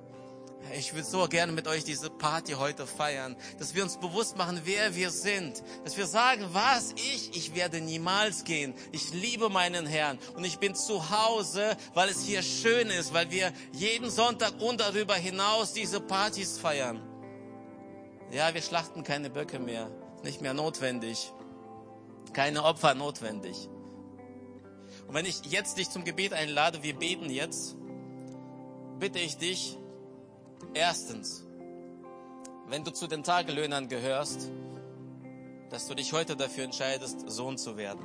Ich 0.71 0.95
würde 0.95 1.07
so 1.07 1.27
gerne 1.29 1.53
mit 1.53 1.67
euch 1.67 1.85
diese 1.85 2.09
Party 2.09 2.53
heute 2.53 2.87
feiern, 2.87 3.37
dass 3.59 3.75
wir 3.75 3.83
uns 3.83 3.99
bewusst 3.99 4.37
machen, 4.37 4.61
wer 4.65 4.95
wir 4.95 5.11
sind, 5.11 5.63
dass 5.85 5.97
wir 5.97 6.07
sagen, 6.07 6.47
was 6.53 6.93
ich, 6.93 7.37
ich 7.37 7.55
werde 7.55 7.81
niemals 7.81 8.45
gehen. 8.45 8.73
Ich 8.93 9.13
liebe 9.13 9.49
meinen 9.51 9.87
Herrn 9.87 10.19
und 10.35 10.45
ich 10.45 10.59
bin 10.59 10.75
zu 10.75 11.11
Hause, 11.11 11.77
weil 11.95 12.09
es 12.09 12.23
hier 12.23 12.43
schön 12.43 12.89
ist, 12.89 13.13
weil 13.13 13.31
wir 13.31 13.53
jeden 13.73 14.11
Sonntag 14.11 14.61
und 14.61 14.81
darüber 14.81 15.15
hinaus 15.15 15.73
diese 15.73 16.01
Partys 16.01 16.59
feiern. 16.59 17.03
Ja, 18.31 18.55
wir 18.55 18.63
schlachten 18.63 19.03
keine 19.03 19.29
Böcke 19.29 19.59
mehr, 19.59 19.91
nicht 20.23 20.41
mehr 20.41 20.55
notwendig, 20.55 21.33
keine 22.33 22.65
Opfer 22.65 22.95
notwendig. 22.95 23.69
Und 25.07 25.15
wenn 25.15 25.27
ich 25.27 25.45
jetzt 25.45 25.77
dich 25.77 25.91
zum 25.91 26.05
Gebet 26.05 26.33
einlade, 26.33 26.83
wir 26.83 26.95
beten 26.95 27.29
jetzt, 27.29 27.77
bitte 28.99 29.19
ich 29.19 29.37
dich, 29.37 29.77
Erstens, 30.75 31.45
wenn 32.69 32.85
du 32.85 32.93
zu 32.93 33.07
den 33.07 33.23
Tagelöhnern 33.23 33.89
gehörst, 33.89 34.51
dass 35.71 35.87
du 35.87 35.95
dich 35.95 36.13
heute 36.13 36.37
dafür 36.37 36.65
entscheidest, 36.65 37.29
Sohn 37.29 37.59
zu 37.59 37.77
werden. 37.77 38.05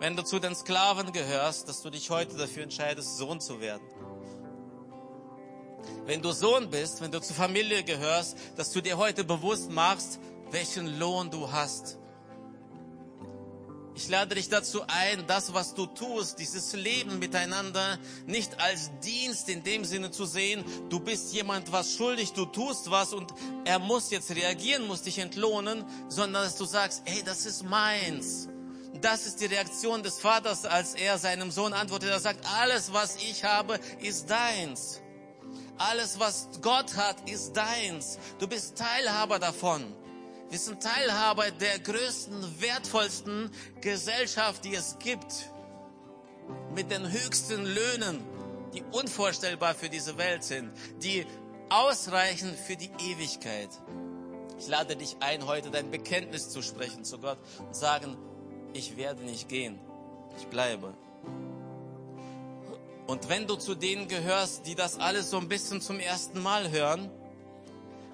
Wenn 0.00 0.16
du 0.16 0.22
zu 0.22 0.38
den 0.38 0.54
Sklaven 0.54 1.12
gehörst, 1.12 1.68
dass 1.68 1.82
du 1.82 1.90
dich 1.90 2.10
heute 2.10 2.36
dafür 2.36 2.62
entscheidest, 2.62 3.16
Sohn 3.16 3.40
zu 3.40 3.60
werden. 3.60 3.86
Wenn 6.06 6.22
du 6.22 6.32
Sohn 6.32 6.70
bist, 6.70 7.00
wenn 7.00 7.10
du 7.10 7.20
zur 7.20 7.34
Familie 7.36 7.82
gehörst, 7.82 8.36
dass 8.56 8.70
du 8.70 8.80
dir 8.80 8.96
heute 8.96 9.24
bewusst 9.24 9.70
machst, 9.70 10.20
welchen 10.50 10.98
Lohn 10.98 11.30
du 11.30 11.50
hast. 11.50 11.97
Ich 13.98 14.08
lade 14.08 14.36
dich 14.36 14.48
dazu 14.48 14.82
ein, 14.86 15.26
das, 15.26 15.54
was 15.54 15.74
du 15.74 15.84
tust, 15.86 16.38
dieses 16.38 16.72
Leben 16.72 17.18
miteinander, 17.18 17.98
nicht 18.26 18.60
als 18.60 18.92
Dienst 19.02 19.48
in 19.48 19.64
dem 19.64 19.84
Sinne 19.84 20.12
zu 20.12 20.24
sehen, 20.24 20.64
du 20.88 21.00
bist 21.00 21.32
jemand 21.32 21.72
was 21.72 21.94
schuldig, 21.94 22.32
du 22.32 22.44
tust 22.44 22.92
was 22.92 23.12
und 23.12 23.34
er 23.64 23.80
muss 23.80 24.12
jetzt 24.12 24.30
reagieren, 24.30 24.86
muss 24.86 25.02
dich 25.02 25.18
entlohnen, 25.18 25.84
sondern 26.08 26.44
dass 26.44 26.56
du 26.56 26.64
sagst, 26.64 27.02
hey, 27.06 27.24
das 27.24 27.44
ist 27.44 27.64
meins. 27.64 28.48
Das 29.00 29.26
ist 29.26 29.40
die 29.40 29.46
Reaktion 29.46 30.04
des 30.04 30.20
Vaters, 30.20 30.64
als 30.64 30.94
er 30.94 31.18
seinem 31.18 31.50
Sohn 31.50 31.72
antwortet. 31.72 32.10
Er 32.10 32.20
sagt, 32.20 32.46
alles, 32.56 32.92
was 32.92 33.16
ich 33.16 33.42
habe, 33.42 33.80
ist 34.00 34.30
deins. 34.30 35.00
Alles, 35.76 36.20
was 36.20 36.48
Gott 36.62 36.94
hat, 36.94 37.28
ist 37.28 37.56
deins. 37.56 38.16
Du 38.38 38.46
bist 38.46 38.78
Teilhaber 38.78 39.40
davon. 39.40 39.92
Wir 40.50 40.58
sind 40.58 40.82
Teilhaber 40.82 41.50
der 41.50 41.78
größten, 41.78 42.60
wertvollsten 42.60 43.50
Gesellschaft, 43.82 44.64
die 44.64 44.74
es 44.74 44.98
gibt. 44.98 45.50
Mit 46.74 46.90
den 46.90 47.10
höchsten 47.10 47.66
Löhnen, 47.66 48.24
die 48.72 48.82
unvorstellbar 48.92 49.74
für 49.74 49.90
diese 49.90 50.16
Welt 50.16 50.42
sind, 50.42 50.72
die 51.02 51.26
ausreichen 51.68 52.54
für 52.56 52.76
die 52.76 52.90
Ewigkeit. 52.98 53.68
Ich 54.58 54.68
lade 54.68 54.96
dich 54.96 55.16
ein, 55.20 55.46
heute 55.46 55.70
dein 55.70 55.90
Bekenntnis 55.90 56.48
zu 56.48 56.62
sprechen 56.62 57.04
zu 57.04 57.18
Gott 57.18 57.38
und 57.58 57.76
sagen, 57.76 58.16
ich 58.72 58.96
werde 58.96 59.22
nicht 59.24 59.50
gehen, 59.50 59.78
ich 60.38 60.46
bleibe. 60.46 60.94
Und 63.06 63.28
wenn 63.28 63.46
du 63.46 63.56
zu 63.56 63.74
denen 63.74 64.08
gehörst, 64.08 64.66
die 64.66 64.74
das 64.74 64.98
alles 64.98 65.28
so 65.28 65.36
ein 65.36 65.48
bisschen 65.48 65.82
zum 65.82 66.00
ersten 66.00 66.42
Mal 66.42 66.70
hören, 66.70 67.10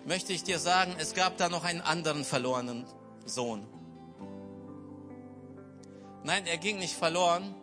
möchte 0.07 0.33
ich 0.33 0.45
dir 0.45 0.59
sagen, 0.59 0.95
es 0.99 1.14
gab 1.14 1.37
da 1.37 1.49
noch 1.49 1.64
einen 1.64 1.81
anderen 1.81 2.25
verlorenen 2.25 2.85
Sohn. 3.25 3.67
Nein, 6.23 6.47
er 6.47 6.59
ging 6.59 6.79
nicht 6.79 6.95
verloren, 6.95 7.55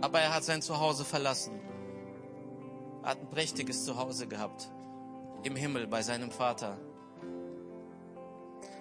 aber 0.00 0.20
er 0.20 0.34
hat 0.34 0.44
sein 0.44 0.62
Zuhause 0.62 1.04
verlassen. 1.04 1.60
Er 3.02 3.10
hat 3.10 3.20
ein 3.20 3.30
prächtiges 3.30 3.84
Zuhause 3.84 4.26
gehabt. 4.26 4.68
Im 5.44 5.54
Himmel 5.54 5.86
bei 5.86 6.02
seinem 6.02 6.30
Vater. 6.30 6.76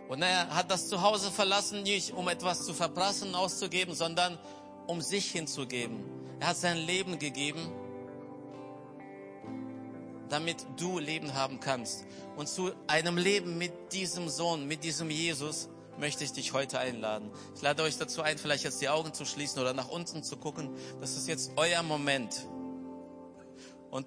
Und 0.10 0.22
er 0.22 0.56
hat 0.56 0.72
das 0.72 0.88
Zuhause 0.88 1.32
verlassen, 1.32 1.84
nicht 1.84 2.14
um 2.14 2.28
etwas 2.30 2.66
zu 2.66 2.74
verprassen, 2.74 3.36
auszugeben, 3.36 3.94
sondern 3.94 4.40
um 4.88 5.02
sich 5.02 5.32
hinzugeben. 5.32 6.04
Er 6.40 6.48
hat 6.48 6.58
sein 6.58 6.78
Leben 6.78 7.20
gegeben 7.20 7.72
damit 10.30 10.66
du 10.78 11.00
Leben 11.00 11.34
haben 11.34 11.60
kannst. 11.60 12.06
Und 12.36 12.48
zu 12.48 12.72
einem 12.88 13.18
Leben 13.18 13.58
mit 13.58 13.94
diesem 13.94 14.30
Sohn, 14.30 14.68
mit 14.68 14.84
diesem 14.84 15.10
Jesus, 15.10 15.70
möchte 15.98 16.24
ich 16.24 16.32
dich 16.32 16.54
heute 16.54 16.80
einladen. 16.80 17.32
Ich 17.56 17.62
lade 17.62 17.84
euch 17.84 17.98
dazu 17.98 18.22
ein, 18.22 18.38
vielleicht 18.38 18.64
jetzt 18.64 18.82
die 18.82 18.90
Augen 18.90 19.14
zu 19.14 19.26
schließen 19.26 19.60
oder 19.60 19.74
nach 19.74 19.90
unten 19.90 20.24
zu 20.24 20.38
gucken. 20.38 20.70
Das 21.00 21.18
ist 21.18 21.28
jetzt 21.28 21.52
euer 21.56 21.84
Moment. 21.84 22.46
Und 23.90 24.06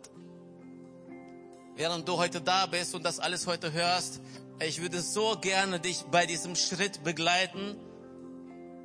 während 1.75 2.09
du 2.09 2.17
heute 2.17 2.41
da 2.41 2.67
bist 2.67 2.95
und 2.95 3.05
das 3.05 3.19
alles 3.19 3.47
heute 3.47 3.73
hörst, 3.73 4.21
ich 4.63 4.83
würde 4.83 5.01
so 5.01 5.37
gerne 5.41 5.81
dich 5.81 6.03
bei 6.11 6.27
diesem 6.27 6.55
Schritt 6.55 7.03
begleiten, 7.03 7.77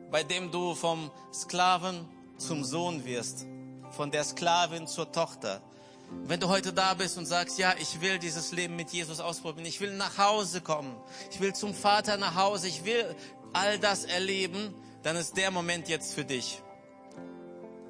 bei 0.09 0.23
dem 0.23 0.51
du 0.51 0.73
vom 0.73 1.11
Sklaven 1.33 2.07
zum 2.37 2.63
Sohn 2.63 3.05
wirst, 3.05 3.45
von 3.91 4.11
der 4.11 4.23
Sklavin 4.23 4.87
zur 4.87 5.11
Tochter. 5.11 5.61
Wenn 6.27 6.39
du 6.39 6.49
heute 6.49 6.73
da 6.73 6.93
bist 6.93 7.17
und 7.17 7.25
sagst, 7.25 7.59
ja, 7.59 7.75
ich 7.79 8.01
will 8.01 8.17
dieses 8.19 8.51
Leben 8.51 8.75
mit 8.75 8.89
Jesus 8.91 9.19
ausprobieren, 9.19 9.65
ich 9.65 9.79
will 9.79 9.95
nach 9.95 10.17
Hause 10.17 10.61
kommen, 10.61 10.95
ich 11.31 11.39
will 11.39 11.53
zum 11.53 11.73
Vater 11.73 12.17
nach 12.17 12.35
Hause, 12.35 12.67
ich 12.67 12.83
will 12.83 13.15
all 13.53 13.77
das 13.79 14.05
erleben, 14.05 14.73
dann 15.03 15.15
ist 15.15 15.37
der 15.37 15.51
Moment 15.51 15.87
jetzt 15.87 16.13
für 16.13 16.25
dich. 16.25 16.61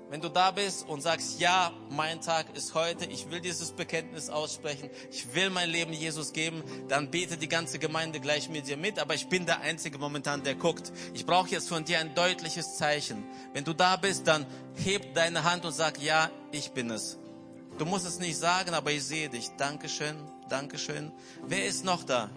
Wenn 0.09 0.21
du 0.21 0.29
da 0.29 0.51
bist 0.51 0.87
und 0.87 1.01
sagst, 1.01 1.39
ja, 1.39 1.73
mein 1.89 2.21
Tag 2.21 2.55
ist 2.55 2.75
heute, 2.75 3.05
ich 3.05 3.31
will 3.31 3.41
dieses 3.41 3.71
Bekenntnis 3.71 4.29
aussprechen, 4.29 4.89
ich 5.11 5.33
will 5.33 5.49
mein 5.49 5.69
Leben 5.69 5.93
Jesus 5.93 6.31
geben, 6.31 6.63
dann 6.87 7.09
bete 7.09 7.37
die 7.37 7.49
ganze 7.49 7.79
Gemeinde 7.79 8.19
gleich 8.19 8.47
mit 8.47 8.67
dir 8.67 8.77
mit, 8.77 8.99
aber 8.99 9.15
ich 9.15 9.27
bin 9.29 9.47
der 9.47 9.61
Einzige 9.61 9.97
momentan, 9.97 10.43
der 10.43 10.55
guckt. 10.55 10.91
Ich 11.13 11.25
brauche 11.25 11.49
jetzt 11.49 11.69
von 11.69 11.85
dir 11.85 11.99
ein 11.99 12.13
deutliches 12.13 12.77
Zeichen. 12.77 13.23
Wenn 13.53 13.63
du 13.63 13.73
da 13.73 13.95
bist, 13.95 14.27
dann 14.27 14.45
heb 14.75 15.15
deine 15.15 15.43
Hand 15.43 15.65
und 15.65 15.73
sag, 15.73 15.99
ja, 16.01 16.29
ich 16.51 16.71
bin 16.71 16.91
es. 16.91 17.17
Du 17.77 17.85
musst 17.85 18.05
es 18.05 18.19
nicht 18.19 18.37
sagen, 18.37 18.73
aber 18.73 18.91
ich 18.91 19.03
sehe 19.03 19.29
dich. 19.29 19.49
Dankeschön, 19.57 20.15
Dankeschön. 20.47 21.11
Wer 21.45 21.65
ist 21.65 21.83
noch 21.83 22.03
da? 22.03 22.29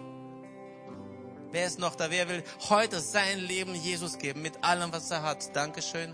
Wer 1.51 1.65
ist 1.65 1.79
noch 1.79 1.95
da? 1.95 2.11
Wer 2.11 2.27
will 2.29 2.43
heute 2.69 2.99
sein 2.99 3.39
Leben 3.39 3.73
Jesus 3.73 4.17
geben 4.17 4.41
mit 4.41 4.63
allem, 4.63 4.91
was 4.91 5.09
er 5.09 5.23
hat? 5.23 5.55
Dankeschön. 5.55 6.13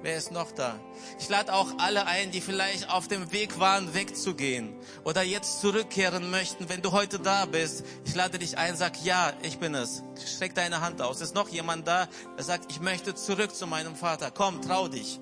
Wer 0.00 0.16
ist 0.16 0.32
noch 0.32 0.50
da? 0.50 0.80
Ich 1.20 1.28
lade 1.28 1.52
auch 1.54 1.68
alle 1.78 2.06
ein, 2.06 2.32
die 2.32 2.40
vielleicht 2.40 2.90
auf 2.90 3.06
dem 3.06 3.30
Weg 3.30 3.60
waren, 3.60 3.94
wegzugehen 3.94 4.74
oder 5.04 5.22
jetzt 5.22 5.60
zurückkehren 5.60 6.30
möchten. 6.30 6.68
Wenn 6.68 6.82
du 6.82 6.90
heute 6.90 7.20
da 7.20 7.44
bist, 7.44 7.84
ich 8.04 8.14
lade 8.14 8.40
dich 8.40 8.58
ein, 8.58 8.74
sag 8.74 9.04
ja, 9.04 9.32
ich 9.42 9.58
bin 9.58 9.76
es. 9.76 10.02
Streck 10.26 10.54
deine 10.56 10.80
Hand 10.80 11.00
aus. 11.00 11.20
Ist 11.20 11.36
noch 11.36 11.50
jemand 11.50 11.86
da, 11.86 12.08
der 12.36 12.44
sagt, 12.44 12.72
ich 12.72 12.80
möchte 12.80 13.14
zurück 13.14 13.54
zu 13.54 13.68
meinem 13.68 13.94
Vater. 13.94 14.32
Komm, 14.32 14.62
trau 14.62 14.88
dich. 14.88 15.20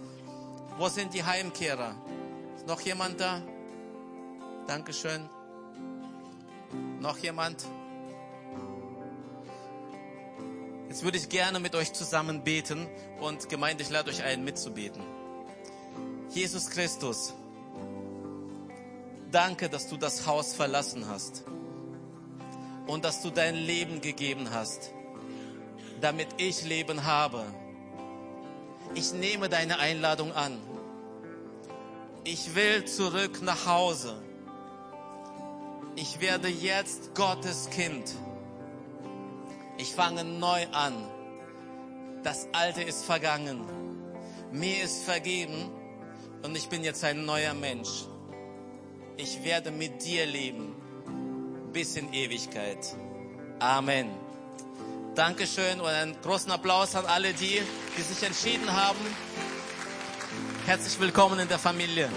Wo 0.78 0.88
sind 0.88 1.12
die 1.12 1.24
Heimkehrer? 1.24 1.94
Ist 2.61 2.66
noch 2.66 2.82
jemand 2.82 3.18
da? 3.18 3.40
Dankeschön. 4.66 5.30
Noch 7.00 7.16
jemand? 7.16 7.64
Jetzt 10.86 11.02
würde 11.02 11.16
ich 11.16 11.30
gerne 11.30 11.58
mit 11.58 11.74
euch 11.74 11.94
zusammen 11.94 12.44
beten 12.44 12.86
und 13.18 13.48
Gemeinde, 13.48 13.82
ich 13.82 13.88
lade 13.88 14.11
euch 14.11 14.22
ein, 14.22 14.44
mitzubeten. 14.44 15.02
Jesus 16.28 16.68
Christus, 16.68 17.32
danke, 19.30 19.70
dass 19.70 19.88
du 19.88 19.96
das 19.96 20.26
Haus 20.26 20.52
verlassen 20.52 21.08
hast 21.08 21.44
und 22.86 23.06
dass 23.06 23.22
du 23.22 23.30
dein 23.30 23.54
Leben 23.54 24.02
gegeben 24.02 24.50
hast, 24.52 24.92
damit 26.02 26.28
ich 26.36 26.62
Leben 26.66 27.06
habe. 27.06 27.42
Ich 28.94 29.14
nehme 29.14 29.48
deine 29.48 29.78
Einladung 29.78 30.32
an. 30.34 30.70
Ich 32.25 32.55
will 32.55 32.85
zurück 32.85 33.41
nach 33.43 33.66
Hause. 33.66 34.14
Ich 35.97 36.21
werde 36.21 36.49
jetzt 36.49 37.14
Gottes 37.14 37.71
Kind. 37.71 38.14
Ich 39.79 39.93
fange 39.95 40.23
neu 40.25 40.66
an. 40.73 40.95
Das 42.23 42.49
Alte 42.53 42.83
ist 42.83 43.05
vergangen. 43.05 43.64
Mir 44.53 44.83
ist 44.83 45.05
vergeben 45.05 45.71
und 46.43 46.55
ich 46.57 46.68
bin 46.68 46.85
jetzt 46.85 47.03
ein 47.05 47.25
neuer 47.25 47.55
Mensch. 47.55 48.05
Ich 49.16 49.43
werde 49.43 49.71
mit 49.71 50.05
dir 50.05 50.27
leben 50.27 50.75
bis 51.73 51.97
in 51.97 52.12
Ewigkeit. 52.12 52.95
Amen. 53.61 54.11
Dankeschön 55.14 55.81
und 55.81 55.87
einen 55.87 56.21
großen 56.21 56.51
Applaus 56.53 56.95
an 56.95 57.07
alle 57.07 57.33
die, 57.33 57.62
die 57.97 58.03
sich 58.03 58.23
entschieden 58.23 58.71
haben. 58.71 58.99
Herzlich 60.66 61.00
willkommen 61.00 61.40
in 61.40 61.48
der 61.48 61.58
Familie. 61.58 62.08